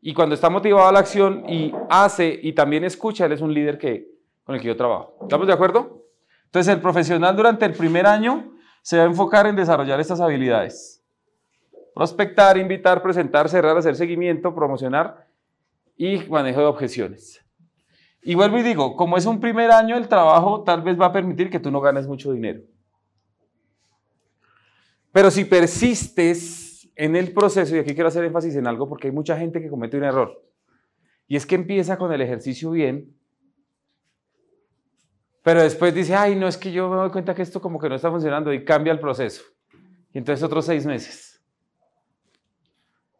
Y 0.01 0.13
cuando 0.13 0.33
está 0.33 0.49
motivado 0.49 0.87
a 0.87 0.91
la 0.91 0.99
acción 0.99 1.43
y 1.47 1.71
hace 1.89 2.39
y 2.41 2.53
también 2.53 2.83
escucha, 2.83 3.25
él 3.25 3.33
es 3.33 3.41
un 3.41 3.53
líder 3.53 3.77
que, 3.77 4.16
con 4.47 4.55
el 4.55 4.61
que 4.61 4.67
yo 4.67 4.77
trabajo. 4.77 5.17
¿Estamos 5.23 5.45
de 5.45 5.51
acuerdo? 5.51 6.05
Entonces, 6.45 6.73
el 6.73 6.79
profesional 6.79 7.35
durante 7.35 7.65
el 7.65 7.73
primer 7.73 8.07
año 8.07 8.53
se 8.81 8.97
va 8.97 9.03
a 9.03 9.07
enfocar 9.07 9.45
en 9.45 9.57
desarrollar 9.57 9.99
estas 9.99 10.21
habilidades. 10.21 11.03
Prospectar, 11.93 12.57
invitar, 12.57 13.03
presentar, 13.03 13.49
cerrar, 13.49 13.75
hacer 13.75 13.97
seguimiento, 13.97 14.55
promocionar 14.55 15.27
y 15.97 16.19
manejo 16.29 16.61
de 16.61 16.65
objeciones. 16.67 17.45
Y 18.21 18.35
vuelvo 18.35 18.57
y 18.57 18.63
digo, 18.63 18.95
como 18.95 19.17
es 19.17 19.25
un 19.25 19.41
primer 19.41 19.69
año, 19.69 19.97
el 19.97 20.07
trabajo 20.07 20.63
tal 20.63 20.81
vez 20.81 20.97
va 20.97 21.07
a 21.07 21.11
permitir 21.11 21.49
que 21.49 21.59
tú 21.59 21.69
no 21.69 21.81
ganes 21.81 22.07
mucho 22.07 22.31
dinero. 22.31 22.61
Pero 25.11 25.29
si 25.29 25.43
persistes 25.43 26.89
en 26.95 27.17
el 27.17 27.33
proceso, 27.33 27.75
y 27.75 27.79
aquí 27.79 27.93
quiero 27.93 28.07
hacer 28.07 28.23
énfasis 28.23 28.55
en 28.55 28.65
algo 28.65 28.87
porque 28.87 29.07
hay 29.07 29.13
mucha 29.13 29.37
gente 29.37 29.61
que 29.61 29.69
comete 29.69 29.97
un 29.97 30.05
error, 30.05 30.41
y 31.27 31.35
es 31.35 31.45
que 31.45 31.55
empieza 31.55 31.97
con 31.97 32.13
el 32.13 32.21
ejercicio 32.21 32.71
bien, 32.71 33.16
pero 35.47 35.61
después 35.61 35.95
dice, 35.95 36.13
ay, 36.13 36.35
no, 36.35 36.45
es 36.45 36.57
que 36.57 36.73
yo 36.73 36.89
me 36.89 36.97
doy 36.97 37.09
cuenta 37.09 37.33
que 37.33 37.41
esto 37.41 37.61
como 37.61 37.79
que 37.79 37.87
no 37.87 37.95
está 37.95 38.11
funcionando 38.11 38.51
y 38.51 38.65
cambia 38.65 38.91
el 38.91 38.99
proceso. 38.99 39.43
Y 40.11 40.17
entonces 40.17 40.43
otros 40.43 40.65
seis 40.65 40.85
meses. 40.85 41.41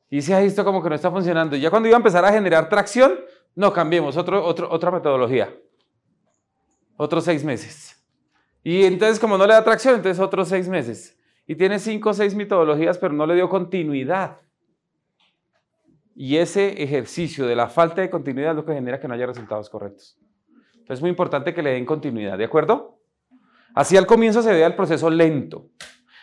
Y 0.10 0.18
dice, 0.18 0.34
ay, 0.34 0.48
esto 0.48 0.66
como 0.66 0.84
que 0.84 0.90
no 0.90 0.96
está 0.96 1.10
funcionando. 1.10 1.56
Y 1.56 1.62
ya 1.62 1.70
cuando 1.70 1.88
iba 1.88 1.96
a 1.96 2.00
empezar 2.00 2.26
a 2.26 2.34
generar 2.34 2.68
tracción, 2.68 3.18
no, 3.56 3.72
cambiemos, 3.72 4.18
otro, 4.18 4.44
otra 4.46 4.92
metodología. 4.92 5.58
Otros 6.98 7.24
seis 7.24 7.46
meses. 7.46 7.96
Y 8.62 8.84
entonces, 8.84 9.20
como 9.22 9.38
no 9.38 9.48
le 9.48 9.54
da 9.54 9.64
tracción, 9.64 9.96
entonces 9.96 10.22
otros 10.22 10.50
seis 10.50 10.68
meses. 10.68 11.18
Y 11.48 11.56
tiene 11.56 11.80
cinco 11.80 12.10
o 12.10 12.14
seis 12.14 12.36
metodologías, 12.36 12.98
pero 12.98 13.14
no 13.14 13.26
le 13.26 13.36
dio 13.36 13.48
continuidad. 13.48 14.42
Y 16.14 16.36
ese 16.36 16.84
ejercicio 16.84 17.48
de 17.48 17.56
la 17.56 17.70
falta 17.70 18.02
de 18.02 18.10
continuidad 18.10 18.52
es 18.52 18.58
lo 18.58 18.66
que 18.66 18.74
genera 18.74 19.00
que 19.00 19.08
no 19.08 19.14
haya 19.14 19.28
resultados 19.28 19.70
correctos. 19.70 20.20
Entonces 20.88 21.00
es 21.00 21.02
muy 21.02 21.10
importante 21.10 21.54
que 21.54 21.62
le 21.62 21.72
den 21.72 21.86
continuidad, 21.86 22.38
¿de 22.38 22.46
acuerdo? 22.46 23.02
Así 23.76 23.98
al 23.98 24.08
comienzo 24.08 24.42
se 24.42 24.54
vea 24.54 24.68
el 24.68 24.76
proceso 24.76 25.10
lento. 25.10 25.68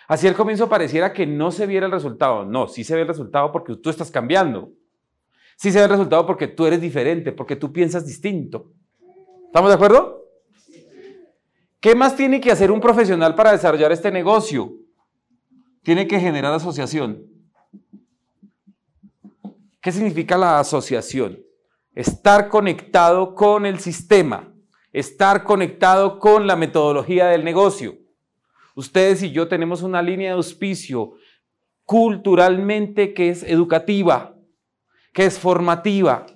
Así 0.09 0.27
al 0.27 0.35
comienzo 0.35 0.71
pareciera 0.71 1.13
que 1.13 1.27
no 1.27 1.51
se 1.51 1.67
viera 1.67 1.85
el 1.85 1.93
resultado. 1.93 2.47
No, 2.47 2.67
sí 2.67 2.83
se 2.83 2.95
ve 2.95 3.03
el 3.03 3.09
resultado 3.09 3.53
porque 3.53 3.77
tú 3.77 3.91
estás 3.91 4.11
cambiando. 4.11 4.73
Sí 5.57 5.71
se 5.71 5.81
ve 5.81 5.85
el 5.85 5.91
resultado 5.91 6.25
porque 6.27 6.49
tú 6.49 6.65
eres 6.65 6.81
diferente, 6.81 7.31
porque 7.31 7.57
tú 7.57 7.75
piensas 7.75 8.07
distinto. 8.07 8.71
¿Estamos 9.45 9.69
de 9.69 9.75
acuerdo? 9.75 10.25
¿Qué 11.79 11.95
más 11.95 12.17
tiene 12.17 12.41
que 12.41 12.51
hacer 12.51 12.71
un 12.71 12.81
profesional 12.81 13.35
para 13.35 13.53
desarrollar 13.53 13.93
este 13.93 14.11
negocio? 14.11 14.73
Tiene 15.83 16.07
que 16.07 16.19
generar 16.19 16.55
asociación. 16.55 17.23
¿Qué 19.83 19.93
significa 19.93 20.39
la 20.39 20.59
asociación? 20.59 21.39
Estar 21.95 22.49
conectado 22.49 23.35
con 23.35 23.67
el 23.67 23.79
sistema, 23.79 24.54
estar 24.95 25.43
conectado 25.43 26.21
con 26.21 26.47
la 26.47 26.55
metodología 26.55 27.27
del 27.27 27.45
negocio. 27.45 27.99
Ustedes 28.77 29.25
y 29.25 29.33
yo 29.33 29.49
tenemos 29.49 29.83
una 29.83 30.01
línea 30.01 30.31
de 30.31 30.37
auspicio 30.37 31.15
culturalmente 31.85 33.13
que 33.13 33.29
es 33.29 33.43
educativa, 33.43 34.37
que 35.13 35.27
es 35.27 35.39
formativa. 35.39 36.27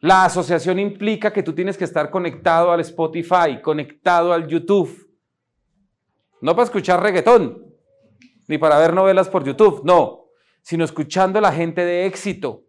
La 0.00 0.24
asociación 0.24 0.80
implica 0.80 1.32
que 1.32 1.44
tú 1.44 1.52
tienes 1.52 1.78
que 1.78 1.84
estar 1.84 2.10
conectado 2.10 2.72
al 2.72 2.80
Spotify, 2.80 3.60
conectado 3.62 4.32
al 4.32 4.48
YouTube. 4.48 5.08
No 6.40 6.56
para 6.56 6.64
escuchar 6.64 7.00
reggaetón, 7.00 7.66
ni 8.48 8.58
para 8.58 8.78
ver 8.78 8.94
novelas 8.94 9.28
por 9.28 9.44
YouTube, 9.44 9.82
no, 9.84 10.24
sino 10.60 10.84
escuchando 10.84 11.38
a 11.38 11.42
la 11.42 11.52
gente 11.52 11.84
de 11.84 12.06
éxito, 12.06 12.64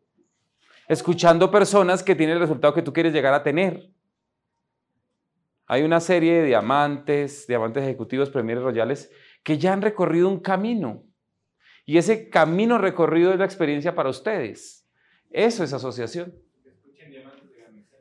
escuchando 0.88 1.50
personas 1.50 2.04
que 2.04 2.14
tienen 2.14 2.36
el 2.36 2.42
resultado 2.42 2.76
que 2.76 2.84
tú 2.84 2.94
quieres 2.94 3.14
llegar 3.14 3.34
a 3.34 3.42
tener. 3.42 3.90
Hay 5.72 5.84
una 5.84 6.02
serie 6.02 6.42
de 6.42 6.48
diamantes, 6.48 7.48
diamantes 7.48 7.82
ejecutivos, 7.84 8.30
premieres 8.30 8.62
royales, 8.62 9.10
que 9.42 9.58
ya 9.58 9.72
han 9.72 9.82
recorrido 9.82 10.28
un 10.28 10.42
camino. 10.42 11.06
Y 11.86 11.98
ese 11.98 12.30
camino 12.30 12.78
recorrido 12.78 13.32
es 13.32 13.40
la 13.40 13.46
experiencia 13.46 13.96
para 13.96 14.10
ustedes. 14.10 14.86
Eso 15.30 15.64
es 15.64 15.72
asociación. 15.72 16.36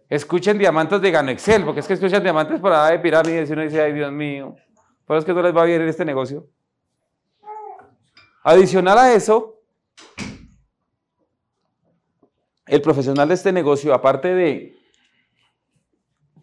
Escuchen 0.09 0.59
diamantes 0.59 1.01
de 1.01 1.13
Gano 1.13 1.31
Excel, 1.31 1.65
porque 1.65 1.79
es 1.79 1.87
que 1.87 1.93
escuchan 1.93 2.25
diamantes 2.25 2.59
por 2.59 2.73
ahí 2.73 2.97
de 2.97 2.99
pirámides 2.99 3.49
y 3.49 3.53
uno 3.53 3.63
dice, 3.63 3.81
ay 3.81 3.93
Dios 3.93 4.11
mío, 4.11 4.57
por 5.05 5.19
es 5.19 5.25
que 5.25 5.33
no 5.33 5.41
les 5.41 5.57
va 5.57 5.65
bien 5.65 5.81
en 5.81 5.89
este 5.89 6.05
negocio. 6.05 6.49
Adicional 8.43 8.99
a 8.99 9.15
eso, 9.15 9.63
el 12.67 12.83
profesional 12.83 13.29
de 13.29 13.35
este 13.35 13.53
negocio, 13.53 13.95
aparte 13.95 14.35
de 14.35 14.80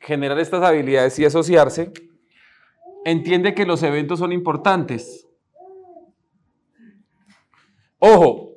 generar 0.08 0.40
estas 0.40 0.64
habilidades 0.64 1.20
y 1.20 1.26
asociarse, 1.26 1.92
entiende 3.04 3.54
que 3.54 3.66
los 3.66 3.84
eventos 3.84 4.20
son 4.20 4.32
importantes. 4.32 5.28
Ojo, 8.00 8.54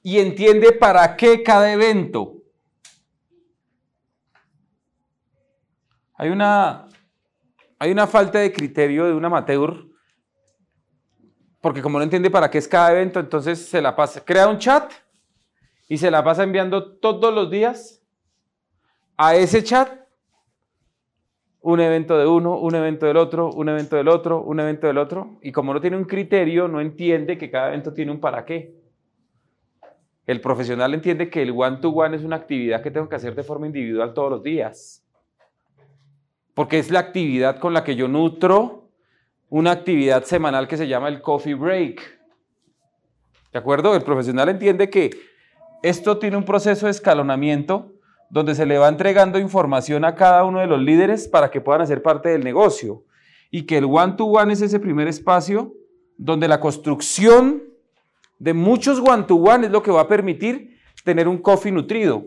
y 0.00 0.20
entiende 0.20 0.70
para 0.70 1.16
qué 1.16 1.42
cada 1.42 1.72
evento. 1.72 2.34
Hay 6.14 6.30
una, 6.30 6.86
hay 7.80 7.90
una 7.90 8.06
falta 8.06 8.38
de 8.38 8.52
criterio 8.52 9.06
de 9.06 9.12
un 9.12 9.24
amateur, 9.24 9.88
porque 11.60 11.82
como 11.82 11.98
no 11.98 12.04
entiende 12.04 12.30
para 12.30 12.48
qué 12.48 12.58
es 12.58 12.68
cada 12.68 12.92
evento, 12.92 13.18
entonces 13.18 13.66
se 13.66 13.82
la 13.82 13.96
pasa, 13.96 14.24
crea 14.24 14.46
un 14.46 14.58
chat 14.58 14.92
y 15.88 15.98
se 15.98 16.12
la 16.12 16.22
pasa 16.22 16.44
enviando 16.44 16.96
todos 16.98 17.34
los 17.34 17.50
días 17.50 18.00
a 19.16 19.34
ese 19.34 19.64
chat 19.64 20.05
un 21.66 21.80
evento 21.80 22.16
de 22.16 22.28
uno, 22.28 22.60
un 22.60 22.76
evento 22.76 23.06
del 23.06 23.16
otro, 23.16 23.50
un 23.50 23.68
evento 23.68 23.96
del 23.96 24.06
otro, 24.06 24.40
un 24.40 24.60
evento 24.60 24.86
del 24.86 24.98
otro, 24.98 25.36
y 25.42 25.50
como 25.50 25.74
no 25.74 25.80
tiene 25.80 25.96
un 25.96 26.04
criterio, 26.04 26.68
no 26.68 26.80
entiende 26.80 27.36
que 27.36 27.50
cada 27.50 27.70
evento 27.70 27.92
tiene 27.92 28.12
un 28.12 28.20
para 28.20 28.44
qué. 28.44 28.76
El 30.28 30.40
profesional 30.40 30.94
entiende 30.94 31.28
que 31.28 31.42
el 31.42 31.50
one-to-one 31.50 32.16
es 32.16 32.22
una 32.22 32.36
actividad 32.36 32.82
que 32.82 32.92
tengo 32.92 33.08
que 33.08 33.16
hacer 33.16 33.34
de 33.34 33.42
forma 33.42 33.66
individual 33.66 34.14
todos 34.14 34.30
los 34.30 34.44
días. 34.44 35.04
Porque 36.54 36.78
es 36.78 36.92
la 36.92 37.00
actividad 37.00 37.58
con 37.58 37.74
la 37.74 37.82
que 37.82 37.96
yo 37.96 38.06
nutro 38.06 38.88
una 39.48 39.72
actividad 39.72 40.22
semanal 40.22 40.68
que 40.68 40.76
se 40.76 40.86
llama 40.86 41.08
el 41.08 41.20
coffee 41.20 41.54
break. 41.54 42.00
¿De 43.52 43.58
acuerdo? 43.58 43.96
El 43.96 44.02
profesional 44.02 44.48
entiende 44.50 44.88
que 44.88 45.10
esto 45.82 46.18
tiene 46.18 46.36
un 46.36 46.44
proceso 46.44 46.86
de 46.86 46.92
escalonamiento 46.92 47.95
donde 48.30 48.54
se 48.54 48.66
le 48.66 48.78
va 48.78 48.88
entregando 48.88 49.38
información 49.38 50.04
a 50.04 50.14
cada 50.14 50.44
uno 50.44 50.60
de 50.60 50.66
los 50.66 50.80
líderes 50.80 51.28
para 51.28 51.50
que 51.50 51.60
puedan 51.60 51.82
hacer 51.82 52.02
parte 52.02 52.28
del 52.30 52.44
negocio. 52.44 53.04
Y 53.50 53.62
que 53.62 53.78
el 53.78 53.84
one-to-one 53.84 54.50
-one 54.50 54.52
es 54.52 54.62
ese 54.62 54.80
primer 54.80 55.08
espacio 55.08 55.74
donde 56.16 56.48
la 56.48 56.60
construcción 56.60 57.62
de 58.38 58.52
muchos 58.52 59.00
one-to-one 59.00 59.66
es 59.66 59.72
lo 59.72 59.82
que 59.82 59.90
va 59.90 60.02
a 60.02 60.08
permitir 60.08 60.78
tener 61.04 61.28
un 61.28 61.38
coffee 61.38 61.72
nutrido. 61.72 62.26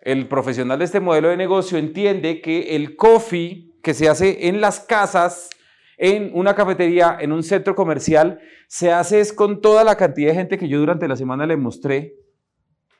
El 0.00 0.26
profesional 0.26 0.78
de 0.78 0.84
este 0.84 1.00
modelo 1.00 1.28
de 1.28 1.36
negocio 1.36 1.78
entiende 1.78 2.40
que 2.40 2.74
el 2.74 2.96
coffee 2.96 3.72
que 3.82 3.94
se 3.94 4.08
hace 4.08 4.48
en 4.48 4.60
las 4.60 4.80
casas 4.80 5.50
en 5.96 6.32
una 6.34 6.54
cafetería, 6.54 7.16
en 7.20 7.30
un 7.30 7.44
centro 7.44 7.76
comercial, 7.76 8.40
se 8.66 8.90
hace 8.90 9.20
es 9.20 9.32
con 9.32 9.60
toda 9.60 9.84
la 9.84 9.96
cantidad 9.96 10.30
de 10.30 10.34
gente 10.34 10.58
que 10.58 10.68
yo 10.68 10.78
durante 10.80 11.06
la 11.06 11.14
semana 11.14 11.46
le 11.46 11.56
mostré 11.56 12.16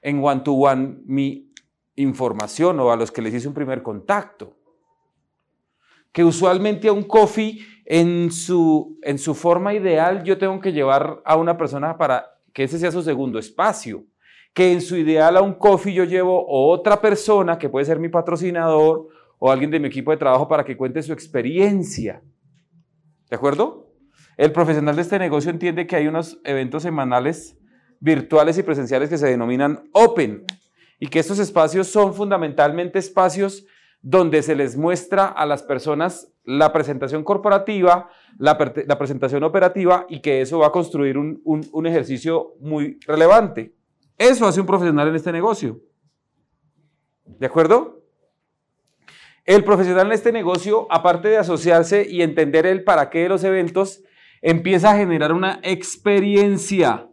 en 0.03 0.23
one 0.23 0.41
to 0.41 0.53
one 0.53 0.99
mi 1.07 1.53
información 1.95 2.81
o 2.81 2.91
a 2.91 2.97
los 2.97 3.11
que 3.11 3.23
les 3.23 3.35
hice 3.35 3.49
un 3.49 3.55
primer 3.55 3.83
contacto. 3.83 4.57
Que 6.13 6.25
usualmente 6.25 6.89
a 6.89 6.93
un 6.93 7.05
coffee 7.05 7.61
en 7.87 8.31
su, 8.31 8.99
en 9.03 9.19
su 9.19 9.35
forma 9.35 9.73
ideal 9.73 10.23
yo 10.25 10.37
tengo 10.37 10.61
que 10.61 10.73
llevar 10.73 11.23
a 11.25 11.37
una 11.37 11.57
persona 11.57 11.97
para 11.97 12.27
que 12.53 12.65
ese 12.65 12.79
sea 12.79 12.93
su 12.93 13.03
segundo 13.03 13.39
espacio. 13.39 14.05
Que 14.53 14.73
en 14.73 14.83
su 14.83 14.97
ideal 14.97 15.37
a 15.37 15.43
un 15.43 15.55
coffee 15.55 15.95
yo 15.95 16.05
llevo 16.05 16.45
otra 16.47 17.01
persona 17.01 17.59
que 17.59 17.71
puede 17.71 17.87
ser 17.87 17.99
mi 17.99 18.11
patrocinador 18.11 19.09
o 19.39 19.51
alguien 19.51 19.71
de 19.71 19.81
mi 19.81 19.89
equipo 19.89 20.11
de 20.11 20.19
trabajo 20.19 20.47
para 20.47 20.65
que 20.65 20.77
cuente 20.77 21.03
su 21.03 21.13
experiencia. 21.13 22.23
¿De 23.31 23.37
acuerdo? 23.37 23.95
El 24.37 24.53
profesional 24.53 24.97
de 24.97 25.03
este 25.03 25.19
negocio 25.19 25.51
entiende 25.51 25.87
que 25.87 25.97
hay 25.97 26.07
unos 26.07 26.41
eventos 26.45 26.83
semanales 26.83 27.59
virtuales 28.03 28.59
y 28.59 28.65
presenciales 28.65 29.09
que 29.09 29.17
se 29.17 29.29
denominan 29.29 29.85
Open 29.93 30.45
y 30.99 31.07
que 31.07 31.21
estos 31.21 31.39
espacios 31.39 31.87
son 31.87 32.15
fundamentalmente 32.15 32.99
espacios 32.99 33.65
donde 34.01 34.43
se 34.43 34.57
les 34.57 34.77
muestra 34.77 35.27
a 35.27 35.47
las 35.47 35.63
personas 35.63 36.29
la 36.43 36.73
presentación 36.73 37.23
corporativa, 37.23 38.11
la, 38.39 38.59
presentación 38.59 39.45
operativa 39.45 40.07
y 40.09 40.19
que 40.21 40.41
eso 40.41 40.59
va 40.59 40.67
a 40.67 40.73
construir 40.73 41.17
un, 41.17 41.41
un 41.45 41.87
ejercicio 41.87 42.55
muy 42.59 42.99
relevante. 43.07 43.73
Eso 44.19 44.49
hace 44.49 44.61
un 44.61 44.67
profesional 44.67 45.07
en 45.07 45.15
este 45.15 45.31
negocio. 45.31 45.81
¿De 47.25 47.47
acuerdo? 47.47 48.03
El 49.45 49.63
profesional 49.63 50.07
en 50.09 50.13
este 50.13 50.33
negocio, 50.33 50.89
aparte 50.91 51.29
de 51.29 51.37
asociarse 51.37 52.05
y 52.09 52.23
entender 52.23 52.67
el 52.67 52.83
para 52.83 53.11
qué 53.11 53.21
de 53.21 53.29
los 53.29 53.45
eventos, 53.45 54.03
empieza 54.41 54.91
a 54.91 54.97
generar 54.97 55.33
una 55.33 55.61
experiencia. 55.63 57.09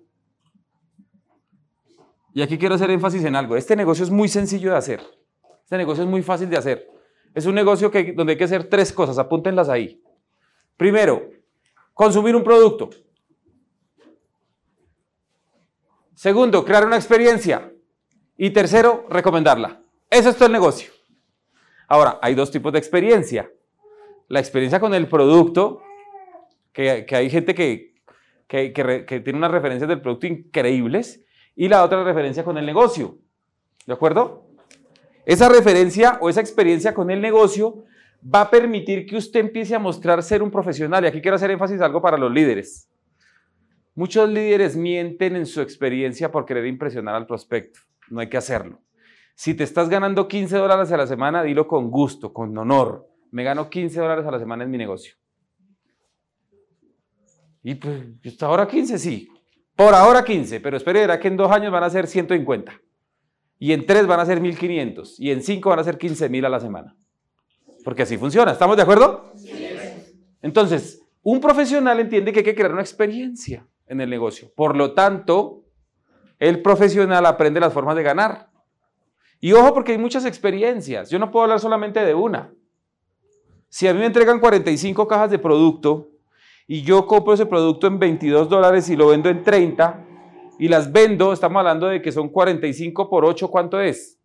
Y 2.33 2.41
aquí 2.41 2.57
quiero 2.57 2.75
hacer 2.75 2.91
énfasis 2.91 3.23
en 3.23 3.35
algo. 3.35 3.55
Este 3.55 3.75
negocio 3.75 4.03
es 4.03 4.11
muy 4.11 4.27
sencillo 4.27 4.71
de 4.71 4.77
hacer. 4.77 5.01
Este 5.63 5.77
negocio 5.77 6.03
es 6.03 6.09
muy 6.09 6.21
fácil 6.21 6.49
de 6.49 6.57
hacer. 6.57 6.89
Es 7.33 7.45
un 7.45 7.55
negocio 7.55 7.91
que, 7.91 8.13
donde 8.13 8.33
hay 8.33 8.37
que 8.37 8.43
hacer 8.43 8.65
tres 8.65 8.91
cosas, 8.91 9.17
apúntenlas 9.17 9.69
ahí. 9.69 10.01
Primero, 10.77 11.29
consumir 11.93 12.35
un 12.35 12.43
producto. 12.43 12.89
Segundo, 16.13 16.65
crear 16.65 16.85
una 16.85 16.95
experiencia. 16.95 17.71
Y 18.37 18.51
tercero, 18.51 19.05
recomendarla. 19.09 19.81
Eso 20.09 20.29
es 20.29 20.35
todo 20.35 20.47
el 20.47 20.53
negocio. 20.53 20.91
Ahora, 21.87 22.19
hay 22.21 22.35
dos 22.35 22.51
tipos 22.51 22.71
de 22.71 22.79
experiencia. 22.79 23.51
La 24.27 24.39
experiencia 24.39 24.79
con 24.79 24.93
el 24.93 25.07
producto, 25.07 25.81
que, 26.71 27.05
hay 27.09 27.29
gente 27.29 27.53
que, 27.53 27.95
que 28.47 29.21
tiene 29.23 29.37
unas 29.37 29.51
referencias 29.51 29.89
del 29.89 30.01
producto 30.01 30.27
increíbles, 30.27 31.25
y 31.59 31.67
la 31.67 31.83
otra 31.83 32.05
referencia 32.05 32.45
con 32.45 32.57
el 32.57 32.65
negocio. 32.65 33.17
¿De 33.85 33.91
acuerdo? 33.91 34.47
Esa 35.25 35.49
referencia 35.49 36.17
o 36.21 36.29
esa 36.29 36.39
experiencia 36.39 36.93
con 36.93 37.11
el 37.11 37.19
negocio 37.19 37.83
va 38.23 38.41
a 38.43 38.49
permitir 38.49 39.05
que 39.05 39.17
usted 39.17 39.41
empiece 39.41 39.75
a 39.75 39.79
mostrar 39.79 40.23
ser 40.23 40.41
un 40.41 40.51
profesional. 40.51 41.03
Y 41.03 41.07
aquí 41.07 41.19
quiero 41.19 41.35
hacer 41.35 41.51
énfasis 41.51 41.81
algo 41.81 42.01
para 42.01 42.17
los 42.17 42.31
líderes. 42.31 42.89
Muchos 43.93 44.29
líderes 44.29 44.77
mienten 44.77 45.35
en 45.35 45.45
su 45.45 45.59
experiencia 45.59 46.31
por 46.31 46.45
querer 46.45 46.65
impresionar 46.65 47.15
al 47.15 47.27
prospecto. 47.27 47.81
No 48.09 48.21
hay 48.21 48.29
que 48.29 48.37
hacerlo. 48.37 48.79
Si 49.35 49.53
te 49.53 49.65
estás 49.65 49.89
ganando 49.89 50.29
15 50.29 50.55
dólares 50.55 50.93
a 50.93 50.97
la 50.97 51.07
semana, 51.07 51.43
dilo 51.43 51.67
con 51.67 51.91
gusto, 51.91 52.31
con 52.31 52.57
honor. 52.57 53.05
Me 53.31 53.43
gano 53.43 53.69
15 53.69 53.99
dólares 53.99 54.25
a 54.25 54.31
la 54.31 54.39
semana 54.39 54.63
en 54.63 54.71
mi 54.71 54.77
negocio. 54.77 55.13
Y 57.63 57.75
pues, 57.75 58.01
hasta 58.25 58.45
ahora 58.45 58.65
15, 58.65 58.97
sí. 58.97 59.27
Por 59.79 59.95
ahora 59.95 60.25
15, 60.25 60.59
pero 60.59 60.75
espere, 60.75 60.99
verá 60.99 61.21
que 61.21 61.29
en 61.29 61.37
dos 61.37 61.49
años 61.49 61.71
van 61.71 61.85
a 61.85 61.89
ser 61.89 62.05
150. 62.05 62.81
Y 63.59 63.71
en 63.71 63.85
tres 63.85 64.05
van 64.07 64.19
a 64.19 64.25
ser 64.25 64.41
1500. 64.41 65.17
Y 65.21 65.31
en 65.31 65.41
cinco 65.41 65.69
van 65.69 65.79
a 65.79 65.85
ser 65.85 65.95
15000 65.95 66.43
a 66.43 66.49
la 66.49 66.59
semana. 66.59 66.97
Porque 67.85 68.01
así 68.01 68.17
funciona. 68.17 68.51
¿Estamos 68.51 68.75
de 68.75 68.83
acuerdo? 68.83 69.31
Entonces, 70.41 71.01
un 71.23 71.39
profesional 71.39 71.97
entiende 72.01 72.33
que 72.33 72.39
hay 72.39 72.43
que 72.43 72.55
crear 72.55 72.73
una 72.73 72.81
experiencia 72.81 73.65
en 73.87 74.01
el 74.01 74.09
negocio. 74.09 74.51
Por 74.53 74.75
lo 74.75 74.93
tanto, 74.93 75.63
el 76.39 76.61
profesional 76.61 77.25
aprende 77.25 77.61
las 77.61 77.71
formas 77.71 77.95
de 77.95 78.03
ganar. 78.03 78.49
Y 79.39 79.53
ojo 79.53 79.73
porque 79.73 79.93
hay 79.93 79.97
muchas 79.97 80.25
experiencias. 80.25 81.09
Yo 81.09 81.19
no 81.19 81.31
puedo 81.31 81.43
hablar 81.43 81.61
solamente 81.61 82.03
de 82.03 82.13
una. 82.13 82.53
Si 83.69 83.87
a 83.87 83.93
mí 83.93 84.01
me 84.01 84.07
entregan 84.07 84.41
45 84.41 85.07
cajas 85.07 85.31
de 85.31 85.39
producto 85.39 86.09
y 86.71 86.83
yo 86.83 87.07
compro 87.07 87.33
ese 87.33 87.47
producto 87.47 87.87
en 87.87 87.97
22 87.97 88.47
dólares 88.47 88.87
y 88.91 88.95
lo 88.95 89.07
vendo 89.07 89.27
en 89.27 89.41
30, 89.41 90.05
y 90.59 90.67
las 90.67 90.91
vendo, 90.91 91.33
estamos 91.33 91.57
hablando 91.57 91.87
de 91.87 91.99
que 91.99 92.11
son 92.11 92.29
45 92.29 93.09
por 93.09 93.25
8, 93.25 93.47
¿cuánto 93.49 93.81
es? 93.81 94.19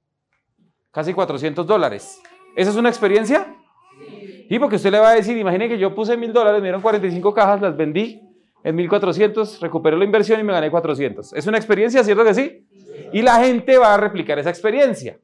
Casi 0.91 1.15
400 1.15 1.67
dólares. 1.67 2.21
¿Esa 2.55 2.71
es 2.71 2.77
una 2.77 2.91
experiencia? 2.91 3.57
Sí. 3.99 4.47
Y 4.51 4.59
porque 4.59 4.77
usted 4.77 4.93
le 4.93 4.99
va 4.99 5.09
a 5.09 5.15
decir, 5.15 5.39
imagine 5.39 5.71
que 5.71 5.79
yo 5.79 5.95
puse 5.95 6.19
mil 6.19 6.35
dólares, 6.35 6.61
me 6.61 6.67
dieron 6.67 6.83
45 6.83 7.33
cajas, 7.33 7.63
las 7.63 7.75
vendí 7.79 8.21
en 8.63 8.77
1400, 8.77 9.63
recuperé 9.63 9.97
la 9.97 10.05
inversión 10.05 10.39
y 10.39 10.43
me 10.43 10.53
gané 10.53 10.71
400. 10.71 11.33
¿Es 11.33 11.47
una 11.47 11.57
experiencia, 11.57 12.05
cierto 12.05 12.25
que 12.25 12.35
sí? 12.35 12.67
Y 13.15 13.23
la 13.23 13.37
gente 13.37 13.79
va 13.79 13.95
a 13.95 13.97
replicar 13.97 14.39
esa 14.39 14.51
experiencia. 14.51 15.19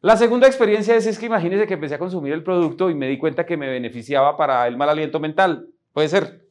La 0.00 0.16
segunda 0.16 0.46
experiencia 0.46 0.94
es, 0.94 1.08
es 1.08 1.18
que 1.18 1.26
imagínese 1.26 1.66
que 1.66 1.74
empecé 1.74 1.96
a 1.96 1.98
consumir 1.98 2.32
el 2.32 2.44
producto 2.44 2.88
y 2.88 2.94
me 2.94 3.08
di 3.08 3.18
cuenta 3.18 3.44
que 3.44 3.56
me 3.56 3.68
beneficiaba 3.68 4.36
para 4.36 4.64
el 4.68 4.76
mal 4.76 4.90
aliento 4.90 5.18
mental. 5.18 5.70
¿Puede 5.96 6.10
ser? 6.10 6.46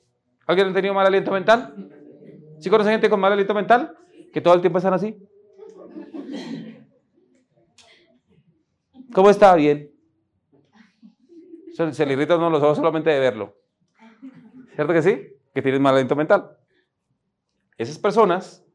¿Alguien 0.48 0.70
ha 0.70 0.74
tenido 0.74 0.96
mal 0.96 1.06
aliento 1.06 1.32
mental? 1.32 1.76
¿Sí 2.60 2.68
conoce 2.68 2.90
gente 2.90 3.12
con 3.12 3.20
mal 3.20 3.32
aliento 3.32 3.54
mental? 3.54 3.96
Que 4.34 4.42
todo 4.42 4.56
el 4.56 4.62
tiempo 4.62 4.80
están 4.80 4.96
así. 4.96 5.16
¿Cómo 9.14 9.30
está? 9.30 9.54
Bien. 9.54 9.92
Se, 11.76 12.06
le 12.08 12.14
irritan 12.14 12.40
los 12.40 12.64
ojos 12.64 12.78
solamente 12.78 13.12
de 13.12 13.20
verlo. 13.20 13.56
¿Cierto 14.74 14.94
que 14.94 15.04
sí? 15.04 15.28
Que 15.54 15.62
tienen 15.62 15.80
mal 15.80 15.94
aliento 15.94 16.16
mental. 16.16 16.58
Esas 17.78 18.00
personas 18.00 18.66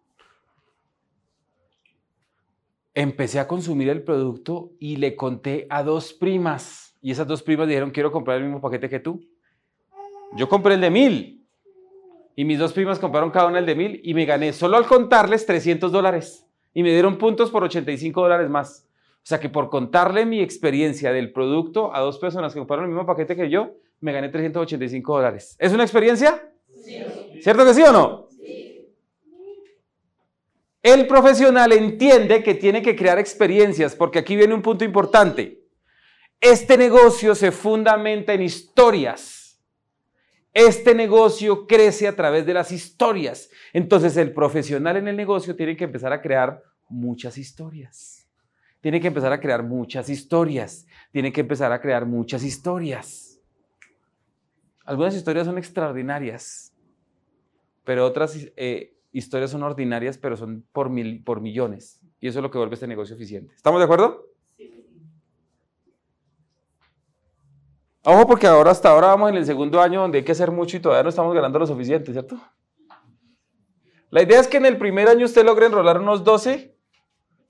empecé 2.95 3.41
a 3.41 3.49
consumir 3.49 3.89
el 3.89 4.05
producto 4.05 4.71
y 4.79 4.99
le 4.99 5.17
conté 5.17 5.67
a 5.69 5.83
dos 5.83 6.13
primas. 6.13 6.97
Y 7.03 7.11
esas 7.11 7.27
dos 7.27 7.43
primas 7.43 7.67
dijeron, 7.67 7.91
quiero 7.91 8.13
comprar 8.13 8.37
el 8.37 8.45
mismo 8.45 8.61
paquete 8.61 8.89
que 8.89 9.01
tú. 9.01 9.30
Yo 10.33 10.49
compré 10.49 10.75
el 10.75 10.81
de 10.81 10.90
mil. 10.90 11.47
Y 12.37 12.45
mis 12.45 12.59
dos 12.59 12.73
primas 12.73 12.99
compraron 12.99 13.31
cada 13.31 13.47
una 13.47 13.59
el 13.59 13.66
de 13.66 13.75
mil 13.75 14.01
y 14.03 14.14
me 14.14 14.25
gané 14.25 14.53
solo 14.53 14.77
al 14.77 14.87
contarles 14.87 15.45
300 15.47 15.93
dólares. 15.93 16.47
Y 16.73 16.83
me 16.83 16.90
dieron 16.90 17.19
puntos 17.19 17.51
por 17.51 17.64
85 17.64 18.23
dólares 18.23 18.49
más. 18.49 18.87
O 19.16 19.27
sea 19.27 19.38
que 19.38 19.49
por 19.49 19.69
contarle 19.69 20.25
mi 20.25 20.40
experiencia 20.40 21.12
del 21.12 21.33
producto 21.33 21.95
a 21.95 22.01
dos 22.01 22.19
personas 22.19 22.55
que 22.55 22.61
compraron 22.61 22.87
el 22.87 22.93
mismo 22.93 23.05
paquete 23.05 23.37
que 23.37 23.51
yo, 23.51 23.75
me 24.01 24.12
gané 24.12 24.31
385 24.31 25.14
dólares. 25.14 25.57
¿Es 25.59 25.73
una 25.73 25.83
experiencia? 25.83 26.51
Sí. 26.83 26.97
¿Cierto 27.43 27.66
que 27.66 27.75
sí 27.75 27.83
o 27.83 27.93
no? 27.93 28.29
Sí. 28.31 28.88
El 30.83 31.07
profesional 31.07 31.73
entiende 31.73 32.43
que 32.43 32.55
tiene 32.55 32.81
que 32.81 32.97
crear 32.97 33.19
experiencias 33.19 33.95
porque 33.95 34.21
aquí 34.21 34.37
viene 34.37 34.55
un 34.55 34.62
punto 34.62 34.85
importante. 34.85 35.61
Este 36.40 36.79
negocio 36.79 37.35
se 37.35 37.53
fundamenta 37.53 38.33
en 38.33 38.43
historias. 38.43 39.39
Este 40.53 40.95
negocio 40.95 41.67
crece 41.67 42.09
a 42.09 42.17
través 42.17 42.45
de 42.45 42.55
las 42.55 42.73
historias. 42.73 43.51
Entonces 43.73 44.17
el 44.17 44.33
profesional 44.33 44.97
en 44.97 45.09
el 45.09 45.17
negocio 45.17 45.55
tiene 45.55 45.77
que 45.77 45.85
empezar 45.85 46.13
a 46.13 46.21
crear 46.21 46.63
muchas 46.89 47.39
historias. 47.39 48.29
Tiene 48.81 49.01
que 49.01 49.09
empezar 49.09 49.33
a 49.33 49.41
crear 49.41 49.63
muchas 49.63 50.09
historias. 50.09 50.87
Tiene 51.13 51.33
que 51.33 51.43
empezar 51.43 51.71
a 51.73 51.81
crear 51.81 52.07
muchas 52.07 52.43
historias. 52.43 53.41
Algunas 54.85 55.15
historias 55.15 55.47
son 55.47 55.59
extraordinarias, 55.59 56.73
pero 57.85 58.05
otras 58.05 58.37
eh, 58.57 58.97
historias 59.13 59.53
son 59.53 59.63
ordinarias, 59.63 60.19
pero 60.19 60.37
son 60.37 60.65
por, 60.73 60.91
mil, 60.91 61.23
por 61.23 61.41
millones. 61.41 62.01
Y 62.21 62.27
eso 62.27 62.41
es 62.41 62.43
lo 62.43 62.51
que 62.51 62.59
vuelve 62.59 62.75
este 62.75 62.89
negocio 62.89 63.15
eficiente. 63.15 63.55
¿Estamos 63.55 63.79
de 63.79 63.85
acuerdo? 63.85 64.30
Ojo, 68.03 68.27
porque 68.27 68.47
ahora 68.47 68.71
hasta 68.71 68.89
ahora 68.89 69.09
vamos 69.09 69.31
en 69.31 69.37
el 69.37 69.45
segundo 69.45 69.81
año 69.81 70.01
donde 70.01 70.19
hay 70.19 70.25
que 70.25 70.33
hacer 70.33 70.51
mucho 70.51 70.77
y 70.77 70.81
todavía 70.81 71.03
no 71.03 71.11
estamos 71.11 71.35
ganando 71.35 71.59
lo 71.59 71.67
suficiente, 71.67 72.13
¿cierto? 72.13 72.41
La 74.09 74.23
idea 74.23 74.41
es 74.41 74.49
que 74.49 74.57
en 74.57 74.67
el 74.67 74.79
primer 74.79 75.09
año 75.09 75.27
usted 75.27 75.45
logre 75.45 75.67
enrolar 75.67 76.01
unos 76.01 76.25
12 76.25 76.75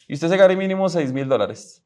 y 0.09 0.15
usted 0.15 0.29
se 0.29 0.37
gane 0.37 0.57
mínimo 0.57 0.89
6 0.89 1.13
mil 1.13 1.29
dólares. 1.29 1.85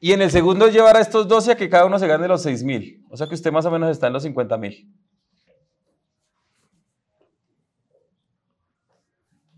Y 0.00 0.12
en 0.12 0.22
el 0.22 0.30
segundo 0.30 0.66
llevar 0.68 0.96
a 0.96 1.00
estos 1.00 1.28
12 1.28 1.52
a 1.52 1.56
que 1.56 1.68
cada 1.68 1.84
uno 1.84 1.98
se 1.98 2.06
gane 2.06 2.26
los 2.26 2.42
6 2.42 2.64
mil. 2.64 3.04
O 3.10 3.16
sea 3.16 3.28
que 3.28 3.34
usted 3.34 3.52
más 3.52 3.66
o 3.66 3.70
menos 3.70 3.90
está 3.90 4.08
en 4.08 4.14
los 4.14 4.22
50 4.22 4.56
mil. 4.56 4.92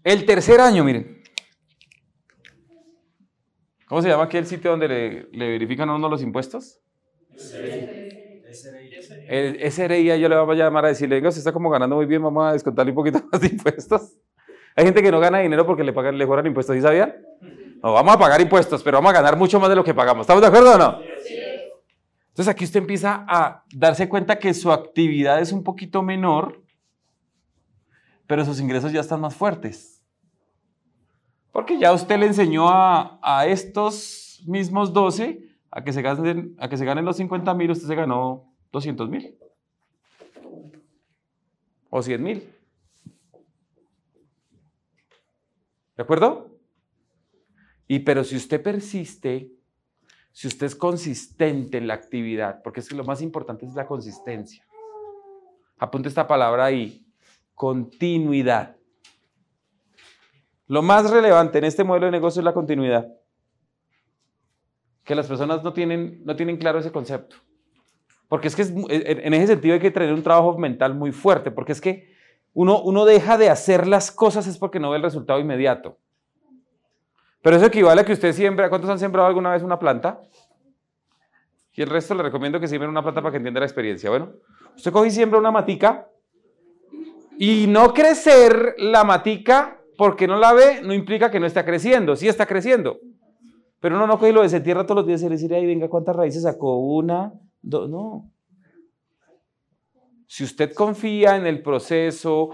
El 0.05 0.27
tercer 0.27 0.61
año, 0.61 0.85
miren. 0.85 1.22
¿Cómo 3.93 4.01
se 4.01 4.09
llama 4.09 4.23
aquí 4.23 4.39
el 4.39 4.47
sitio 4.47 4.71
donde 4.71 4.89
le, 4.89 5.49
verifican 5.51 5.87
a 5.91 5.95
uno 5.95 6.09
los 6.09 6.23
impuestos? 6.23 6.81
El 9.29 9.71
SRI 9.71 10.19
yo 10.19 10.31
le 10.31 10.35
vamos 10.35 10.55
a 10.55 10.57
llamar 10.57 10.87
a 10.87 10.89
decirle, 10.89 11.17
venga, 11.17 11.29
usted 11.29 11.41
está 11.41 11.53
como 11.53 11.69
ganando 11.69 11.97
muy 11.97 12.07
bien, 12.07 12.23
vamos 12.23 12.43
a 12.43 12.55
descontarle 12.55 12.93
un 12.93 12.97
poquito 12.97 13.23
más 13.31 13.39
de 13.43 13.49
impuestos. 13.49 14.17
Hay 14.77 14.87
gente 14.87 15.03
que 15.03 15.13
no 15.13 15.21
gana 15.21 15.41
dinero 15.41 15.67
porque 15.67 15.85
le 15.85 15.93
pagan, 15.93 16.17
le 16.17 16.27
cobran 16.27 16.47
impuestos, 16.47 16.75
¿sí 16.75 16.81
sabían? 16.81 17.15
No, 17.83 17.93
vamos 17.93 18.15
a 18.15 18.19
pagar 18.19 18.41
impuestos, 18.41 18.83
pero 18.83 18.97
vamos 18.97 19.11
a 19.11 19.13
ganar 19.13 19.37
mucho 19.37 19.61
más 19.61 19.69
de 19.69 19.77
lo 19.77 19.85
que 19.85 19.93
pagamos. 19.93 20.23
¿Estamos 20.23 20.41
de 20.41 20.49
acuerdo 20.49 20.75
o 20.75 20.79
no? 20.79 20.99
Entonces 22.29 22.49
aquí 22.49 22.65
usted 22.65 22.81
empieza 22.81 23.27
a 23.29 23.63
darse 23.75 24.09
cuenta 24.09 24.39
que 24.39 24.55
su 24.55 24.73
actividad 24.73 25.39
es 25.39 25.53
un 25.53 25.63
poquito 25.63 26.03
menor, 26.03 26.63
pero 28.27 28.43
sus 28.47 28.59
ingresos 28.59 28.91
ya 28.91 29.01
están 29.01 29.21
más 29.21 29.35
fuertes. 29.35 29.92
Porque 31.53 31.79
ya 31.79 31.93
usted 31.93 32.19
le 32.19 32.27
enseñó 32.27 32.69
a, 32.69 33.21
a 33.23 33.47
estos 33.47 34.43
mismos 34.47 34.93
12 34.93 35.53
a 35.71 35.85
que 35.85 35.93
se 35.93 36.03
ganen, 36.03 36.57
a 36.59 36.69
que 36.69 36.77
se 36.77 36.85
ganen 36.85 37.05
los 37.05 37.17
50 37.17 37.55
mil, 37.55 37.71
usted 37.71 37.87
se 37.87 37.95
ganó 37.95 38.53
200 38.73 39.09
mil. 39.09 39.39
O 41.91 42.03
100 42.03 42.23
mil. 42.23 42.49
¿De 45.97 46.03
acuerdo? 46.03 46.59
Y 47.87 48.01
pero 48.01 48.25
si 48.25 48.37
usted 48.37 48.63
persiste, 48.63 49.53
si 50.33 50.47
usted 50.47 50.67
es 50.67 50.75
consistente 50.75 51.77
en 51.77 51.87
la 51.87 51.95
actividad, 51.95 52.63
porque 52.63 52.81
es 52.81 52.89
que 52.89 52.95
lo 52.95 53.05
más 53.05 53.21
importante 53.21 53.67
es 53.67 53.75
la 53.75 53.87
consistencia. 53.87 54.67
Apunte 55.79 56.09
esta 56.09 56.27
palabra 56.27 56.65
ahí, 56.65 57.07
continuidad. 57.55 58.77
Lo 60.73 60.81
más 60.81 61.11
relevante 61.11 61.59
en 61.59 61.65
este 61.65 61.85
modelo 61.85 62.07
de 62.07 62.13
negocio 62.13 62.41
es 62.41 62.47
la 62.47 62.55
continuidad. 62.55 63.07
Que 65.05 65.15
las 65.15 65.27
personas 65.27 65.63
no 65.63 65.75
tienen, 65.75 66.23
no 66.25 66.35
tienen 66.35 66.57
claro 66.57 66.79
ese 66.79 66.91
concepto. 66.91 67.37
Porque 68.27 68.49
es 68.49 68.57
que 68.57 68.63
en 68.63 69.35
ese 69.35 69.49
sentido 69.49 69.75
hay 69.75 69.81
que 69.81 69.91
tener 69.91 70.15
un 70.15 70.23
trabajo 70.23 70.57
mental 70.57 70.95
muy 70.95 71.13
fuerte, 71.13 71.51
porque 71.51 71.73
es 71.73 71.81
que 71.83 72.15
uno, 72.55 72.81
uno 72.81 73.05
deja 73.05 73.37
de 73.37 73.51
hacer 73.51 73.87
las 73.87 74.11
cosas 74.11 74.47
es 74.47 74.57
porque 74.57 74.81
no 74.81 74.89
ve 74.89 74.97
el 74.97 75.03
resultado 75.03 75.39
inmediato. 75.39 75.99
Pero 77.43 77.57
eso 77.57 77.67
equivale 77.67 78.01
a 78.01 78.05
que 78.07 78.15
usted 78.15 78.33
siembra, 78.33 78.71
¿cuántos 78.71 78.89
han 78.89 78.99
sembrado 78.99 79.29
alguna 79.29 79.51
vez 79.51 79.63
una 79.63 79.79
planta? 79.79 80.23
Y 81.75 81.83
el 81.83 81.91
resto 81.91 82.15
le 82.15 82.23
recomiendo 82.23 82.59
que 82.59 82.67
siembren 82.67 82.89
una 82.89 83.03
planta 83.03 83.21
para 83.21 83.33
que 83.33 83.37
entienda 83.37 83.61
la 83.61 83.67
experiencia. 83.67 84.09
Bueno, 84.09 84.33
usted 84.75 84.91
coge 84.91 85.09
y 85.09 85.11
siembra 85.11 85.39
una 85.39 85.51
matica 85.51 86.09
y 87.37 87.67
no 87.69 87.93
crecer 87.93 88.75
la 88.79 89.05
matica 89.05 89.82
porque 89.97 90.27
no 90.27 90.37
la 90.37 90.53
ve 90.53 90.81
no 90.83 90.95
implica 90.95 91.31
que 91.31 91.41
no 91.41 91.47
está 91.47 91.65
creciendo, 91.65 92.17
sí 92.17 92.29
está 92.29 92.47
creciendo. 92.47 92.99
Pero 93.81 93.97
uno 93.97 94.07
no 94.07 94.19
coge 94.19 94.33
lo 94.33 94.43
desentierra 94.43 94.87
todos 94.87 94.99
los 94.99 95.07
días 95.07 95.23
y 95.23 95.29
dice, 95.29 95.55
ay, 95.55 95.67
venga, 95.67 95.89
¿cuántas 95.89 96.15
raíces 96.15 96.43
sacó? 96.45 96.79
Una, 96.79 97.33
dos, 97.61 97.91
no. 97.91 98.31
Si 100.27 100.45
usted 100.45 100.73
confía 100.73 101.37
en 101.37 101.47
el 101.47 101.63
proceso, 101.63 102.51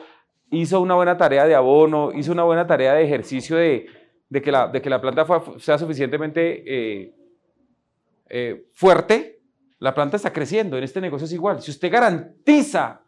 hizo 0.51 0.81
una 0.81 0.95
buena 0.95 1.17
tarea 1.17 1.47
de 1.47 1.55
abono, 1.55 2.13
hizo 2.13 2.33
una 2.33 2.45
buena 2.45 2.67
tarea 2.67 2.95
de 2.95 3.05
ejercicio 3.05 3.57
de, 3.57 3.87
de 4.29 4.43
que, 4.43 4.51
la, 4.51 4.69
de 4.69 4.81
que 4.81 4.91
la 4.91 5.01
planta 5.01 5.27
sea 5.59 5.79
suficientemente 5.79 6.65
eh, 6.67 7.15
eh, 8.31 8.67
fuerte, 8.73 9.41
la 9.79 9.95
planta 9.95 10.17
está 10.17 10.33
creciendo. 10.33 10.77
En 10.77 10.85
este 10.85 11.01
negocio 11.01 11.27
es 11.27 11.33
igual. 11.33 11.63
Si 11.63 11.71
usted 11.71 11.93
garantiza 11.93 13.03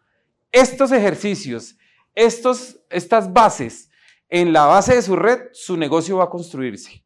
estos 0.52 0.92
ejercicios, 0.92 1.76
estos, 2.14 2.80
estas 2.90 3.32
bases 3.32 3.89
en 4.30 4.52
la 4.52 4.64
base 4.66 4.94
de 4.94 5.02
su 5.02 5.16
red, 5.16 5.48
su 5.52 5.76
negocio 5.76 6.16
va 6.18 6.24
a 6.24 6.30
construirse. 6.30 7.04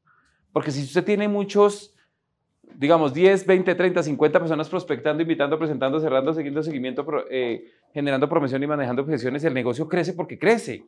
Porque 0.52 0.70
si 0.70 0.82
usted 0.82 1.02
tiene 1.02 1.26
muchos, 1.26 1.94
digamos, 2.76 3.14
10, 3.14 3.46
20, 3.46 3.74
30, 3.74 4.02
50 4.02 4.38
personas 4.38 4.68
prospectando, 4.68 5.22
invitando, 5.22 5.58
presentando, 5.58 5.98
cerrando, 5.98 6.34
siguiendo 6.34 6.62
seguimiento, 6.62 7.06
eh, 7.30 7.64
generando 7.92 8.28
promoción 8.28 8.62
y 8.62 8.66
manejando 8.66 9.02
objeciones, 9.02 9.42
el 9.44 9.54
negocio 9.54 9.88
crece 9.88 10.12
porque 10.12 10.38
crece. 10.38 10.87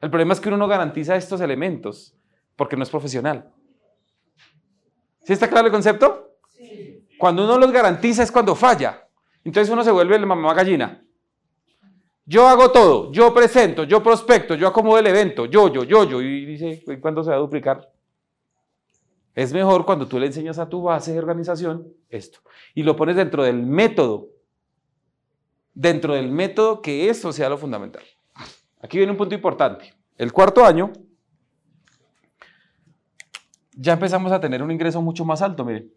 El 0.00 0.10
problema 0.10 0.32
es 0.32 0.40
que 0.40 0.48
uno 0.48 0.56
no 0.56 0.68
garantiza 0.68 1.16
estos 1.16 1.40
elementos 1.40 2.16
porque 2.56 2.76
no 2.76 2.84
es 2.84 2.90
profesional. 2.90 3.52
¿Sí 5.24 5.32
está 5.32 5.48
claro 5.48 5.66
el 5.66 5.72
concepto? 5.72 6.36
Sí. 6.56 7.04
Cuando 7.18 7.44
uno 7.44 7.58
los 7.58 7.72
garantiza 7.72 8.22
es 8.22 8.32
cuando 8.32 8.54
falla. 8.54 9.08
Entonces 9.44 9.72
uno 9.72 9.82
se 9.82 9.90
vuelve 9.90 10.18
la 10.18 10.26
mamá 10.26 10.54
gallina. 10.54 11.01
Yo 12.24 12.46
hago 12.46 12.70
todo, 12.70 13.10
yo 13.10 13.34
presento, 13.34 13.84
yo 13.84 14.02
prospecto, 14.02 14.54
yo 14.54 14.68
acomodo 14.68 14.98
el 14.98 15.06
evento, 15.08 15.46
yo, 15.46 15.72
yo, 15.72 15.82
yo, 15.82 16.04
yo. 16.04 16.22
Y 16.22 16.46
dice, 16.46 16.82
¿cuándo 17.00 17.24
se 17.24 17.30
va 17.30 17.36
a 17.36 17.40
duplicar? 17.40 17.90
Es 19.34 19.52
mejor 19.52 19.84
cuando 19.84 20.06
tú 20.06 20.18
le 20.18 20.26
enseñas 20.26 20.58
a 20.58 20.68
tu 20.68 20.82
base 20.82 21.12
de 21.12 21.18
organización 21.18 21.88
esto. 22.08 22.40
Y 22.74 22.82
lo 22.82 22.94
pones 22.94 23.16
dentro 23.16 23.42
del 23.42 23.62
método. 23.62 24.28
Dentro 25.74 26.14
del 26.14 26.30
método 26.30 26.82
que 26.82 27.08
eso 27.08 27.32
sea 27.32 27.48
lo 27.48 27.56
fundamental. 27.56 28.02
Aquí 28.80 28.98
viene 28.98 29.12
un 29.12 29.18
punto 29.18 29.34
importante. 29.34 29.94
El 30.18 30.32
cuarto 30.32 30.64
año 30.64 30.92
ya 33.74 33.94
empezamos 33.94 34.30
a 34.32 34.40
tener 34.40 34.62
un 34.62 34.70
ingreso 34.70 35.00
mucho 35.00 35.24
más 35.24 35.40
alto, 35.40 35.64
miren. 35.64 35.90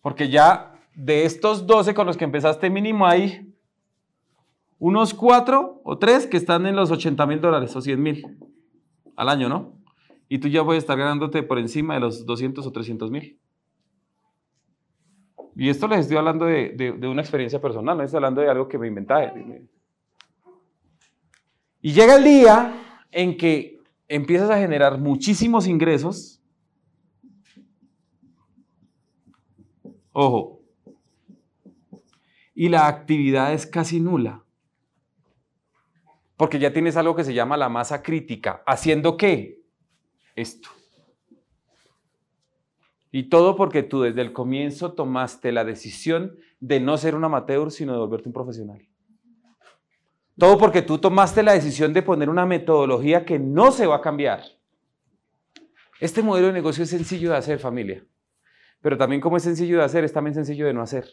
Porque 0.00 0.30
ya 0.30 0.75
de 0.96 1.26
estos 1.26 1.66
12 1.66 1.94
con 1.94 2.06
los 2.06 2.16
que 2.16 2.24
empezaste 2.24 2.70
mínimo 2.70 3.06
hay 3.06 3.54
unos 4.78 5.12
4 5.12 5.82
o 5.84 5.98
3 5.98 6.26
que 6.26 6.38
están 6.38 6.66
en 6.66 6.74
los 6.74 6.90
80 6.90 7.24
mil 7.26 7.40
dólares 7.40 7.76
o 7.76 7.82
100 7.82 8.02
mil 8.02 8.38
al 9.14 9.28
año, 9.28 9.48
¿no? 9.48 9.74
Y 10.28 10.38
tú 10.38 10.48
ya 10.48 10.64
puedes 10.64 10.82
estar 10.82 10.98
ganándote 10.98 11.42
por 11.42 11.58
encima 11.58 11.94
de 11.94 12.00
los 12.00 12.24
200 12.24 12.66
o 12.66 12.72
300 12.72 13.10
mil. 13.10 13.38
Y 15.54 15.68
esto 15.68 15.86
les 15.86 16.00
estoy 16.00 16.16
hablando 16.16 16.46
de, 16.46 16.70
de, 16.70 17.08
una 17.08 17.22
experiencia 17.22 17.60
personal, 17.60 17.96
no 17.96 18.02
estoy 18.02 18.18
hablando 18.18 18.40
de 18.40 18.50
algo 18.50 18.66
que 18.66 18.78
me 18.78 18.88
inventé. 18.88 19.68
Y 21.80 21.92
llega 21.92 22.16
el 22.16 22.24
día 22.24 23.02
en 23.12 23.36
que 23.36 23.80
empiezas 24.08 24.50
a 24.50 24.58
generar 24.58 24.98
muchísimos 24.98 25.66
ingresos, 25.66 26.42
ojo, 30.12 30.55
y 32.56 32.70
la 32.70 32.88
actividad 32.88 33.52
es 33.52 33.66
casi 33.66 34.00
nula. 34.00 34.42
Porque 36.38 36.58
ya 36.58 36.72
tienes 36.72 36.96
algo 36.96 37.14
que 37.14 37.22
se 37.22 37.34
llama 37.34 37.58
la 37.58 37.68
masa 37.68 38.02
crítica. 38.02 38.62
¿Haciendo 38.66 39.18
qué? 39.18 39.60
Esto. 40.34 40.70
Y 43.12 43.24
todo 43.24 43.56
porque 43.56 43.82
tú 43.82 44.00
desde 44.00 44.22
el 44.22 44.32
comienzo 44.32 44.94
tomaste 44.94 45.52
la 45.52 45.64
decisión 45.64 46.38
de 46.58 46.80
no 46.80 46.96
ser 46.96 47.14
un 47.14 47.24
amateur, 47.24 47.70
sino 47.70 47.92
de 47.92 47.98
volverte 47.98 48.30
un 48.30 48.32
profesional. 48.32 48.86
Todo 50.38 50.56
porque 50.58 50.80
tú 50.82 50.98
tomaste 50.98 51.42
la 51.42 51.52
decisión 51.52 51.92
de 51.92 52.02
poner 52.02 52.30
una 52.30 52.46
metodología 52.46 53.26
que 53.26 53.38
no 53.38 53.70
se 53.70 53.86
va 53.86 53.96
a 53.96 54.02
cambiar. 54.02 54.42
Este 56.00 56.22
modelo 56.22 56.48
de 56.48 56.52
negocio 56.54 56.84
es 56.84 56.90
sencillo 56.90 57.30
de 57.30 57.36
hacer, 57.36 57.58
familia. 57.58 58.04
Pero 58.80 58.96
también 58.96 59.20
como 59.20 59.36
es 59.36 59.42
sencillo 59.42 59.78
de 59.78 59.84
hacer, 59.84 60.04
es 60.04 60.12
también 60.12 60.34
sencillo 60.34 60.66
de 60.66 60.74
no 60.74 60.82
hacer. 60.82 61.06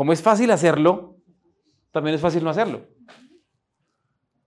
Como 0.00 0.14
es 0.14 0.22
fácil 0.22 0.50
hacerlo, 0.50 1.18
también 1.90 2.14
es 2.14 2.22
fácil 2.22 2.42
no 2.42 2.48
hacerlo. 2.48 2.86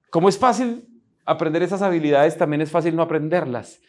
Como 0.10 0.28
es 0.28 0.36
fácil 0.36 0.90
aprender 1.26 1.62
esas 1.62 1.84
habilidades, 1.84 2.36
también 2.40 2.62
es 2.62 2.72
fácil 2.72 2.96
no 2.96 3.04
aprenderlas. 3.04 3.80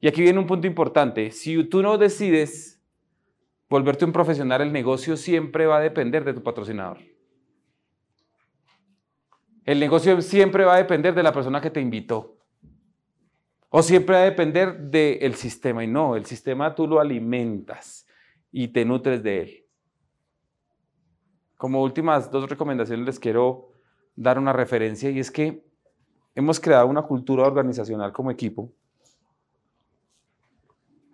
Y 0.00 0.08
aquí 0.08 0.22
viene 0.22 0.38
un 0.38 0.46
punto 0.46 0.66
importante. 0.66 1.30
Si 1.30 1.64
tú 1.64 1.82
no 1.82 1.98
decides 1.98 2.82
volverte 3.68 4.06
un 4.06 4.12
profesional, 4.12 4.62
el 4.62 4.72
negocio 4.72 5.18
siempre 5.18 5.66
va 5.66 5.76
a 5.76 5.80
depender 5.80 6.24
de 6.24 6.32
tu 6.32 6.42
patrocinador. 6.42 6.96
El 9.66 9.80
negocio 9.80 10.18
siempre 10.22 10.64
va 10.64 10.76
a 10.76 10.78
depender 10.78 11.14
de 11.14 11.22
la 11.22 11.34
persona 11.34 11.60
que 11.60 11.68
te 11.68 11.82
invitó. 11.82 12.38
O 13.68 13.82
siempre 13.82 14.16
va 14.16 14.22
a 14.22 14.24
depender 14.24 14.78
del 14.78 15.34
sistema. 15.34 15.84
Y 15.84 15.88
no, 15.88 16.16
el 16.16 16.24
sistema 16.24 16.74
tú 16.74 16.86
lo 16.86 17.00
alimentas 17.00 18.06
y 18.50 18.68
te 18.68 18.86
nutres 18.86 19.22
de 19.22 19.42
él. 19.42 19.61
Como 21.62 21.80
últimas 21.80 22.28
dos 22.28 22.50
recomendaciones 22.50 23.06
les 23.06 23.20
quiero 23.20 23.68
dar 24.16 24.36
una 24.36 24.52
referencia 24.52 25.10
y 25.10 25.20
es 25.20 25.30
que 25.30 25.64
hemos 26.34 26.58
creado 26.58 26.88
una 26.88 27.02
cultura 27.02 27.44
organizacional 27.44 28.12
como 28.12 28.32
equipo 28.32 28.72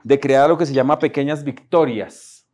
de 0.02 0.18
crear 0.18 0.48
lo 0.48 0.56
que 0.56 0.64
se 0.64 0.72
llama 0.72 0.98
pequeñas 0.98 1.44
victorias. 1.44 2.48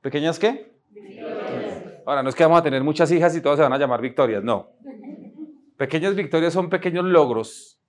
¿Pequeñas 0.00 0.38
qué? 0.38 0.78
Victorias. 0.90 2.02
Ahora, 2.06 2.22
no 2.22 2.28
es 2.28 2.36
que 2.36 2.44
vamos 2.44 2.60
a 2.60 2.62
tener 2.62 2.84
muchas 2.84 3.10
hijas 3.10 3.34
y 3.34 3.40
todas 3.40 3.58
se 3.58 3.64
van 3.64 3.72
a 3.72 3.78
llamar 3.78 4.00
victorias, 4.00 4.44
no. 4.44 4.70
Pequeñas 5.76 6.14
victorias 6.14 6.52
son 6.52 6.70
pequeños 6.70 7.04
logros, 7.04 7.80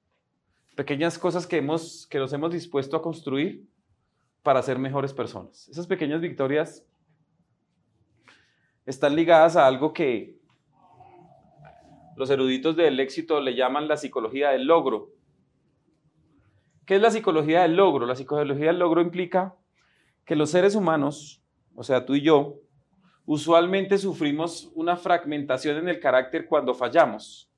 pequeñas 0.76 1.20
cosas 1.20 1.46
que, 1.46 1.58
hemos, 1.58 2.08
que 2.08 2.18
nos 2.18 2.34
hemos 2.34 2.52
dispuesto 2.52 2.98
a 2.98 3.04
construir 3.04 3.64
para 4.42 4.64
ser 4.64 4.80
mejores 4.80 5.14
personas. 5.14 5.70
Esas 5.70 5.86
pequeñas 5.86 6.20
victorias 6.20 6.84
están 8.86 9.16
ligadas 9.16 9.56
a 9.56 9.66
algo 9.66 9.94
que 9.94 10.38
los 12.16 12.30
eruditos 12.30 12.76
del 12.76 13.00
éxito 13.00 13.42
le 13.42 13.56
llaman 13.56 13.88
la 13.88 13.98
psicología 13.98 14.52
del 14.52 14.66
logro. 14.66 15.10
¿Qué 16.86 16.96
es 16.96 17.02
la 17.02 17.12
psicología 17.12 17.64
del 17.64 17.76
logro? 17.76 18.06
La 18.06 18.16
psicología 18.16 18.68
del 18.68 18.80
logro 18.80 19.02
implica 19.02 19.56
que 20.24 20.36
los 20.36 20.52
seres 20.52 20.76
humanos, 20.76 21.42
o 21.76 21.84
sea, 21.84 22.06
tú 22.06 22.16
y 22.16 22.22
yo, 22.22 22.60
usualmente 23.26 23.98
sufrimos 23.98 24.72
una 24.76 24.96
fragmentación 24.96 25.78
en 25.78 25.90
el 25.90 26.00
carácter 26.00 26.48
cuando 26.48 26.74
fallamos. 26.74 27.50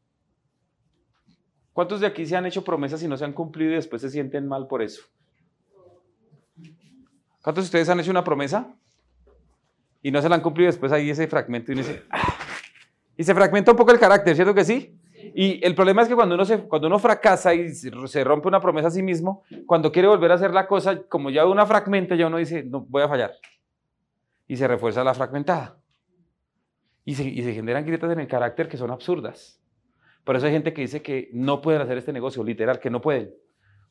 ¿Cuántos 1.73 1.99
de 1.99 2.07
aquí 2.07 2.25
se 2.25 2.35
han 2.35 2.45
hecho 2.45 2.63
promesas 2.63 3.03
y 3.03 3.07
no 3.07 3.17
se 3.17 3.25
han 3.25 3.33
cumplido 3.33 3.71
y 3.71 3.75
después 3.75 4.01
se 4.01 4.09
sienten 4.09 4.47
mal 4.47 4.65
por 4.67 4.81
eso? 4.81 5.03
¿Cuántos 7.43 7.65
de 7.65 7.67
ustedes 7.67 7.89
han 7.89 7.99
hecho 7.99 8.11
una 8.11 8.23
promesa 8.23 8.75
y 10.01 10.11
no 10.11 10.21
se 10.21 10.29
la 10.29 10.35
han 10.35 10.41
cumplido 10.41 10.67
después 10.67 10.91
hay 10.91 11.09
ese 11.09 11.27
fragmento 11.27 11.71
y 11.71 11.75
dice, 11.75 12.03
ah", 12.09 12.37
y 13.17 13.23
se 13.23 13.33
fragmenta 13.33 13.71
un 13.71 13.77
poco 13.77 13.91
el 13.91 13.99
carácter, 13.99 14.35
¿cierto 14.35 14.53
que 14.53 14.63
sí? 14.63 14.95
Y 15.33 15.63
el 15.65 15.75
problema 15.75 16.03
es 16.03 16.07
que 16.07 16.15
cuando 16.15 16.35
uno, 16.35 16.45
se, 16.45 16.59
cuando 16.59 16.87
uno 16.87 16.99
fracasa 16.99 17.53
y 17.53 17.69
se 17.73 18.23
rompe 18.23 18.47
una 18.47 18.59
promesa 18.59 18.87
a 18.87 18.91
sí 18.91 19.01
mismo, 19.01 19.43
cuando 19.65 19.91
quiere 19.91 20.07
volver 20.07 20.31
a 20.31 20.35
hacer 20.35 20.51
la 20.51 20.67
cosa, 20.67 21.03
como 21.03 21.29
ya 21.29 21.45
una 21.45 21.65
fragmenta, 21.65 22.15
ya 22.15 22.27
uno 22.27 22.37
dice, 22.37 22.63
no, 22.63 22.81
voy 22.81 23.03
a 23.03 23.07
fallar. 23.07 23.33
Y 24.47 24.55
se 24.55 24.67
refuerza 24.67 25.03
la 25.03 25.13
fragmentada. 25.13 25.77
Y 27.03 27.15
se, 27.15 27.23
y 27.23 27.41
se 27.41 27.53
generan 27.53 27.85
grietas 27.85 28.11
en 28.11 28.19
el 28.19 28.27
carácter 28.27 28.67
que 28.67 28.77
son 28.77 28.91
absurdas. 28.91 29.59
Por 30.23 30.35
eso 30.35 30.45
hay 30.45 30.51
gente 30.51 30.73
que 30.73 30.81
dice 30.81 31.01
que 31.01 31.29
no 31.33 31.61
pueden 31.61 31.81
hacer 31.81 31.97
este 31.97 32.13
negocio, 32.13 32.43
literal, 32.43 32.79
que 32.79 32.89
no 32.89 33.01
pueden. 33.01 33.33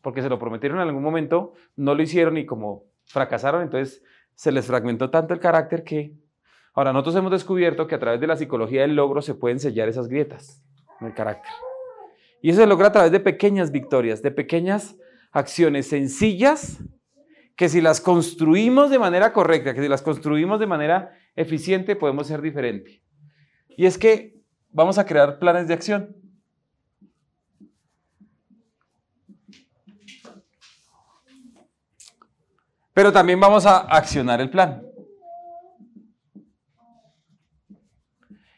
Porque 0.03 0.23
se 0.23 0.29
lo 0.29 0.39
prometieron 0.39 0.79
en 0.79 0.87
algún 0.87 1.03
momento, 1.03 1.55
no 1.77 1.95
lo 1.95 2.03
hicieron 2.03 2.37
y 2.37 2.47
como 2.47 2.85
fracasaron, 3.07 3.63
entonces 3.63 4.03
se 4.37 4.53
les 4.53 4.67
fragmentó 4.67 5.11
tanto 5.11 5.35
el 5.35 5.41
carácter 5.41 5.83
que... 5.83 6.15
Ahora, 6.75 6.93
nosotros 6.93 7.17
hemos 7.17 7.33
descubierto 7.33 7.87
que 7.87 7.95
a 7.95 7.99
través 7.99 8.21
de 8.21 8.27
la 8.27 8.37
psicología 8.37 8.83
del 8.83 8.95
logro 8.95 9.23
se 9.23 9.35
pueden 9.35 9.59
sellar 9.59 9.89
esas 9.89 10.09
grietas 10.09 10.63
en 11.01 11.09
el 11.09 11.15
carácter. 11.15 11.51
Y 12.43 12.51
eso 12.51 12.61
se 12.61 12.67
logra 12.67 12.89
a 12.89 12.93
través 12.93 13.11
de 13.11 13.19
pequeñas 13.19 13.73
victorias, 13.73 14.23
de 14.23 14.31
pequeñas 14.31 14.97
acciones 15.33 15.89
sencillas 15.89 16.79
que 17.57 17.71
si 17.71 17.81
las 17.81 18.03
construimos 18.03 18.91
de 18.91 18.99
manera 18.99 19.33
correcta, 19.33 19.75
que 19.75 19.81
si 19.81 19.89
las 19.89 20.03
construimos 20.03 20.61
de 20.61 20.67
manera 20.67 21.13
eficiente, 21.35 21.97
podemos 21.97 22.27
ser 22.27 22.43
diferente. 22.43 23.03
Y 23.71 23.87
es 23.87 23.97
que 23.97 24.43
vamos 24.71 24.99
a 24.99 25.07
crear 25.07 25.39
planes 25.39 25.67
de 25.67 25.75
acción. 25.75 26.15
Pero 32.97 33.13
también 33.13 33.39
vamos 33.39 33.67
a 33.67 33.81
accionar 33.81 34.41
el 34.41 34.49
plan. 34.49 34.83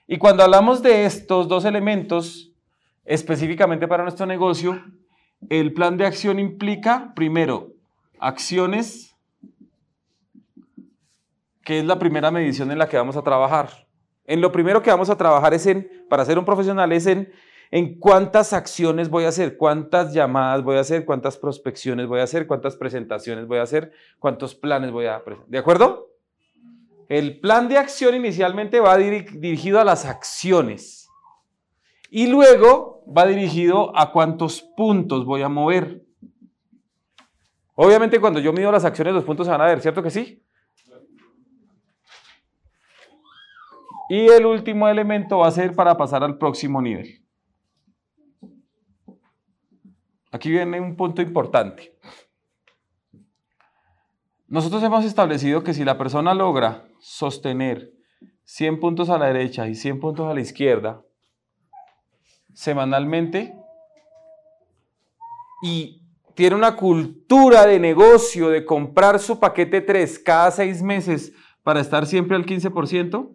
Y 0.06 0.16
cuando 0.16 0.44
hablamos 0.44 0.80
de 0.80 1.06
estos 1.06 1.48
dos 1.48 1.64
elementos, 1.64 2.52
específicamente 3.04 3.88
para 3.88 4.04
nuestro 4.04 4.26
negocio, 4.26 4.80
el 5.48 5.72
plan 5.72 5.96
de 5.96 6.06
acción 6.06 6.38
implica, 6.38 7.14
primero, 7.16 7.72
acciones, 8.20 9.16
que 11.64 11.80
es 11.80 11.84
la 11.84 11.98
primera 11.98 12.30
medición 12.30 12.70
en 12.70 12.78
la 12.78 12.88
que 12.88 12.96
vamos 12.96 13.16
a 13.16 13.22
trabajar. 13.22 13.88
En 14.24 14.40
lo 14.40 14.52
primero 14.52 14.82
que 14.84 14.90
vamos 14.90 15.10
a 15.10 15.16
trabajar 15.16 15.52
es 15.52 15.66
en, 15.66 15.90
para 16.08 16.24
ser 16.24 16.38
un 16.38 16.44
profesional, 16.44 16.92
es 16.92 17.06
en, 17.06 17.32
en 17.70 17.98
cuántas 17.98 18.52
acciones 18.52 19.10
voy 19.10 19.24
a 19.24 19.28
hacer, 19.28 19.56
cuántas 19.56 20.14
llamadas 20.14 20.62
voy 20.62 20.76
a 20.76 20.80
hacer, 20.80 21.04
cuántas 21.04 21.36
prospecciones 21.36 22.06
voy 22.06 22.20
a 22.20 22.24
hacer, 22.24 22.46
cuántas 22.46 22.76
presentaciones 22.76 23.46
voy 23.46 23.58
a 23.58 23.62
hacer, 23.62 23.92
cuántos 24.18 24.54
planes 24.54 24.90
voy 24.90 25.06
a 25.06 25.22
presentar. 25.22 25.50
¿De 25.50 25.58
acuerdo? 25.58 26.08
El 27.08 27.40
plan 27.40 27.68
de 27.68 27.78
acción 27.78 28.14
inicialmente 28.14 28.80
va 28.80 28.96
dirigido 28.96 29.80
a 29.80 29.84
las 29.84 30.04
acciones 30.04 31.08
y 32.10 32.26
luego 32.26 33.02
va 33.06 33.26
dirigido 33.26 33.96
a 33.96 34.12
cuántos 34.12 34.62
puntos 34.62 35.24
voy 35.24 35.42
a 35.42 35.48
mover. 35.48 36.02
Obviamente 37.74 38.20
cuando 38.20 38.40
yo 38.40 38.52
mido 38.52 38.72
las 38.72 38.84
acciones 38.84 39.14
los 39.14 39.24
puntos 39.24 39.46
se 39.46 39.52
van 39.52 39.60
a 39.60 39.66
ver, 39.66 39.80
¿cierto 39.80 40.02
que 40.02 40.10
sí? 40.10 40.42
Y 44.10 44.26
el 44.28 44.46
último 44.46 44.88
elemento 44.88 45.38
va 45.38 45.48
a 45.48 45.52
ser 45.52 45.74
para 45.74 45.96
pasar 45.96 46.24
al 46.24 46.38
próximo 46.38 46.80
nivel. 46.80 47.22
Aquí 50.30 50.50
viene 50.50 50.80
un 50.80 50.96
punto 50.96 51.22
importante. 51.22 51.96
Nosotros 54.46 54.82
hemos 54.82 55.04
establecido 55.04 55.62
que 55.62 55.74
si 55.74 55.84
la 55.84 55.98
persona 55.98 56.34
logra 56.34 56.88
sostener 57.00 57.92
100 58.44 58.80
puntos 58.80 59.10
a 59.10 59.18
la 59.18 59.26
derecha 59.26 59.68
y 59.68 59.74
100 59.74 60.00
puntos 60.00 60.26
a 60.26 60.34
la 60.34 60.40
izquierda 60.40 61.02
semanalmente 62.54 63.54
y 65.62 66.02
tiene 66.34 66.56
una 66.56 66.76
cultura 66.76 67.66
de 67.66 67.78
negocio 67.78 68.48
de 68.48 68.64
comprar 68.64 69.18
su 69.18 69.38
paquete 69.38 69.80
3 69.80 70.18
cada 70.20 70.50
6 70.50 70.82
meses 70.82 71.32
para 71.62 71.80
estar 71.80 72.06
siempre 72.06 72.36
al 72.36 72.46
15%, 72.46 73.30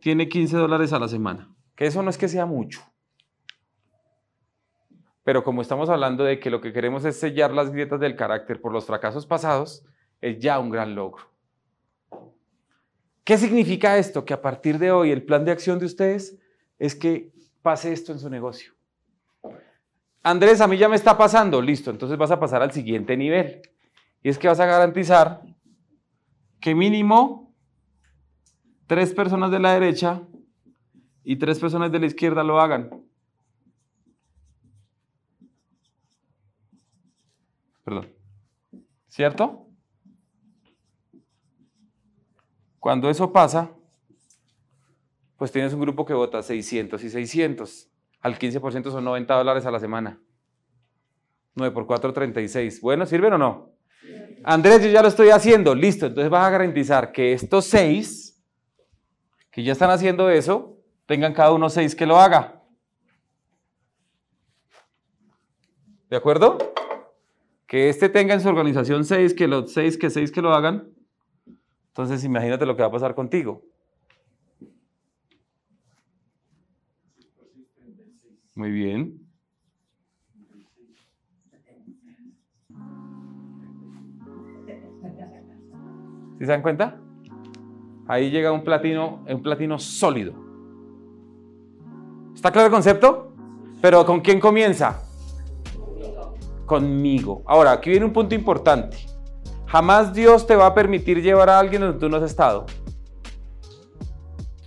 tiene 0.00 0.28
15 0.28 0.56
dólares 0.56 0.92
a 0.92 0.98
la 0.98 1.08
semana. 1.08 1.52
Que 1.74 1.86
eso 1.86 2.02
no 2.02 2.10
es 2.10 2.18
que 2.18 2.28
sea 2.28 2.46
mucho. 2.46 2.80
Pero 5.28 5.44
como 5.44 5.60
estamos 5.60 5.90
hablando 5.90 6.24
de 6.24 6.40
que 6.40 6.48
lo 6.48 6.62
que 6.62 6.72
queremos 6.72 7.04
es 7.04 7.20
sellar 7.20 7.52
las 7.52 7.70
grietas 7.70 8.00
del 8.00 8.16
carácter 8.16 8.62
por 8.62 8.72
los 8.72 8.86
fracasos 8.86 9.26
pasados, 9.26 9.84
es 10.22 10.38
ya 10.38 10.58
un 10.58 10.70
gran 10.70 10.94
logro. 10.94 11.22
¿Qué 13.24 13.36
significa 13.36 13.98
esto? 13.98 14.24
Que 14.24 14.32
a 14.32 14.40
partir 14.40 14.78
de 14.78 14.90
hoy 14.90 15.10
el 15.10 15.22
plan 15.22 15.44
de 15.44 15.50
acción 15.50 15.78
de 15.78 15.84
ustedes 15.84 16.38
es 16.78 16.94
que 16.94 17.30
pase 17.60 17.92
esto 17.92 18.10
en 18.12 18.20
su 18.20 18.30
negocio. 18.30 18.72
Andrés, 20.22 20.62
a 20.62 20.66
mí 20.66 20.78
ya 20.78 20.88
me 20.88 20.96
está 20.96 21.18
pasando, 21.18 21.60
listo, 21.60 21.90
entonces 21.90 22.16
vas 22.16 22.30
a 22.30 22.40
pasar 22.40 22.62
al 22.62 22.72
siguiente 22.72 23.14
nivel. 23.14 23.60
Y 24.22 24.30
es 24.30 24.38
que 24.38 24.48
vas 24.48 24.60
a 24.60 24.64
garantizar 24.64 25.42
que 26.58 26.74
mínimo 26.74 27.54
tres 28.86 29.12
personas 29.12 29.50
de 29.50 29.58
la 29.58 29.74
derecha 29.74 30.22
y 31.22 31.36
tres 31.36 31.58
personas 31.58 31.92
de 31.92 31.98
la 31.98 32.06
izquierda 32.06 32.42
lo 32.42 32.62
hagan. 32.62 33.07
Perdón. 37.88 38.14
¿Cierto? 39.06 39.66
Cuando 42.78 43.08
eso 43.08 43.32
pasa, 43.32 43.72
pues 45.38 45.50
tienes 45.50 45.72
un 45.72 45.80
grupo 45.80 46.04
que 46.04 46.12
vota 46.12 46.42
600 46.42 47.02
y 47.02 47.08
600. 47.08 47.88
Al 48.20 48.38
15% 48.38 48.90
son 48.90 49.04
90 49.04 49.34
dólares 49.34 49.64
a 49.64 49.70
la 49.70 49.80
semana. 49.80 50.20
9 51.54 51.72
por 51.72 51.86
4, 51.86 52.12
36. 52.12 52.82
Bueno, 52.82 53.06
¿sirven 53.06 53.32
o 53.32 53.38
no? 53.38 53.72
Andrés, 54.44 54.82
yo 54.82 54.90
ya 54.90 55.00
lo 55.00 55.08
estoy 55.08 55.30
haciendo. 55.30 55.74
Listo. 55.74 56.08
Entonces 56.08 56.30
vas 56.30 56.46
a 56.46 56.50
garantizar 56.50 57.10
que 57.10 57.32
estos 57.32 57.64
6 57.64 58.44
que 59.50 59.62
ya 59.62 59.72
están 59.72 59.88
haciendo 59.90 60.28
eso, 60.28 60.76
tengan 61.06 61.32
cada 61.32 61.52
uno 61.52 61.70
6 61.70 61.94
que 61.94 62.04
lo 62.04 62.18
haga. 62.18 62.62
¿De 66.10 66.18
acuerdo? 66.18 66.58
Que 67.68 67.90
este 67.90 68.08
tenga 68.08 68.32
en 68.32 68.40
su 68.40 68.48
organización 68.48 69.04
6, 69.04 69.34
que 69.34 69.46
los 69.46 69.70
6 69.72 69.98
que 69.98 70.08
6 70.08 70.32
que 70.32 70.40
lo 70.40 70.54
hagan, 70.54 70.88
entonces 71.88 72.24
imagínate 72.24 72.64
lo 72.64 72.74
que 72.74 72.82
va 72.82 72.88
a 72.88 72.92
pasar 72.92 73.14
contigo. 73.14 73.62
Muy 78.54 78.70
bien. 78.70 79.20
¿Sí 86.38 86.44
se 86.44 86.46
dan 86.46 86.62
cuenta? 86.62 86.98
Ahí 88.06 88.30
llega 88.30 88.50
un 88.50 88.64
platino, 88.64 89.24
un 89.28 89.42
platino 89.42 89.78
sólido. 89.78 90.32
¿Está 92.34 92.50
claro 92.50 92.68
el 92.68 92.72
concepto? 92.72 93.34
Pero 93.82 94.06
¿con 94.06 94.22
quién 94.22 94.40
comienza? 94.40 95.07
Conmigo. 96.68 97.42
Ahora, 97.46 97.72
aquí 97.72 97.88
viene 97.88 98.04
un 98.04 98.12
punto 98.12 98.34
importante. 98.34 98.98
Jamás 99.66 100.12
Dios 100.12 100.46
te 100.46 100.54
va 100.54 100.66
a 100.66 100.74
permitir 100.74 101.22
llevar 101.22 101.48
a 101.48 101.58
alguien 101.58 101.80
donde 101.80 101.98
tú 101.98 102.08
no 102.10 102.18
has 102.18 102.22
estado. 102.22 102.66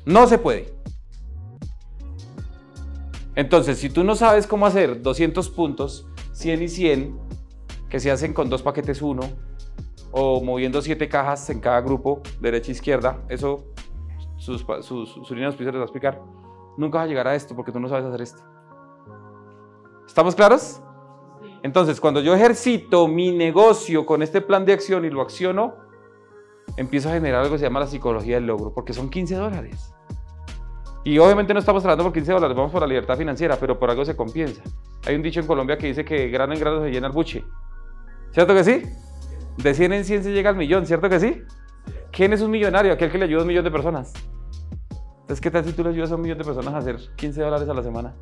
No 0.03 0.25
se 0.25 0.39
puede. 0.39 0.73
Entonces, 3.35 3.77
si 3.77 3.89
tú 3.89 4.03
no 4.03 4.15
sabes 4.15 4.47
cómo 4.47 4.65
hacer 4.65 5.03
200 5.03 5.49
puntos, 5.51 6.07
100 6.33 6.63
y 6.63 6.67
100, 6.67 7.19
que 7.87 7.99
se 7.99 8.09
hacen 8.09 8.33
con 8.33 8.49
dos 8.49 8.63
paquetes 8.63 9.03
uno, 9.03 9.21
o 10.11 10.41
moviendo 10.43 10.81
siete 10.81 11.07
cajas 11.07 11.49
en 11.51 11.59
cada 11.59 11.81
grupo, 11.81 12.21
derecha 12.41 12.69
e 12.69 12.73
izquierda, 12.73 13.21
eso 13.29 13.67
sus, 14.37 14.65
sus, 14.81 15.09
sus 15.09 15.31
líneas 15.31 15.59
les 15.59 15.75
va 15.75 15.79
a 15.79 15.83
explicar. 15.83 16.19
Nunca 16.77 16.97
vas 16.97 17.05
a 17.05 17.07
llegar 17.07 17.27
a 17.27 17.35
esto 17.35 17.55
porque 17.55 17.71
tú 17.71 17.79
no 17.79 17.87
sabes 17.87 18.05
hacer 18.05 18.21
esto. 18.23 18.41
¿Estamos 20.07 20.33
claros? 20.33 20.81
Entonces, 21.63 22.01
cuando 22.01 22.21
yo 22.21 22.33
ejercito 22.33 23.07
mi 23.07 23.31
negocio 23.31 24.05
con 24.05 24.21
este 24.21 24.41
plan 24.41 24.65
de 24.65 24.73
acción 24.73 25.05
y 25.05 25.09
lo 25.09 25.21
acciono, 25.21 25.75
empiezo 26.77 27.09
a 27.09 27.13
generar 27.13 27.41
algo 27.41 27.53
que 27.53 27.59
se 27.59 27.65
llama 27.65 27.79
la 27.79 27.87
psicología 27.87 28.35
del 28.35 28.47
logro, 28.47 28.73
porque 28.73 28.93
son 28.93 29.09
15 29.09 29.35
dólares. 29.35 29.93
Y 31.03 31.17
obviamente 31.17 31.53
no 31.53 31.59
estamos 31.59 31.83
hablando 31.83 32.03
por 32.03 32.13
15 32.13 32.31
dólares, 32.31 32.55
vamos 32.55 32.71
por 32.71 32.81
la 32.81 32.87
libertad 32.87 33.17
financiera, 33.17 33.57
pero 33.59 33.77
por 33.77 33.89
algo 33.89 34.05
se 34.05 34.15
compensa. 34.15 34.61
Hay 35.05 35.15
un 35.15 35.21
dicho 35.21 35.39
en 35.39 35.47
Colombia 35.47 35.77
que 35.77 35.87
dice 35.87 36.05
que 36.05 36.29
grano 36.29 36.53
en 36.53 36.59
grano 36.59 36.81
se 36.81 36.91
llena 36.91 37.07
el 37.07 37.13
buche. 37.13 37.43
¿Cierto 38.31 38.53
que 38.53 38.63
sí? 38.63 38.83
De 39.57 39.73
100 39.73 39.93
en 39.93 40.05
100 40.05 40.23
se 40.23 40.31
llega 40.31 40.51
al 40.51 40.55
millón, 40.55 40.85
¿cierto 40.85 41.09
que 41.09 41.19
sí? 41.19 41.41
¿Quién 42.11 42.33
es 42.33 42.41
un 42.41 42.51
millonario? 42.51 42.93
Aquel 42.93 43.11
que 43.11 43.17
le 43.17 43.25
ayuda 43.25 43.39
a 43.39 43.41
un 43.43 43.47
millón 43.47 43.63
de 43.63 43.71
personas. 43.71 44.13
Entonces, 45.21 45.41
¿qué 45.41 45.49
tal 45.49 45.65
si 45.65 45.73
tú 45.73 45.83
le 45.83 45.89
ayudas 45.89 46.11
a 46.11 46.15
un 46.15 46.21
millón 46.21 46.37
de 46.37 46.43
personas 46.43 46.73
a 46.73 46.77
hacer 46.77 46.97
15 47.15 47.41
dólares 47.41 47.67
a 47.67 47.73
la 47.73 47.83
semana? 47.83 48.13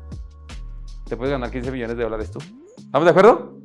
Te 1.10 1.16
puedes 1.16 1.32
ganar 1.32 1.50
15 1.50 1.72
millones 1.72 1.96
de 1.96 2.04
dólares 2.04 2.30
tú. 2.30 2.38
¿Estamos 2.78 3.04
de 3.04 3.10
acuerdo? 3.10 3.58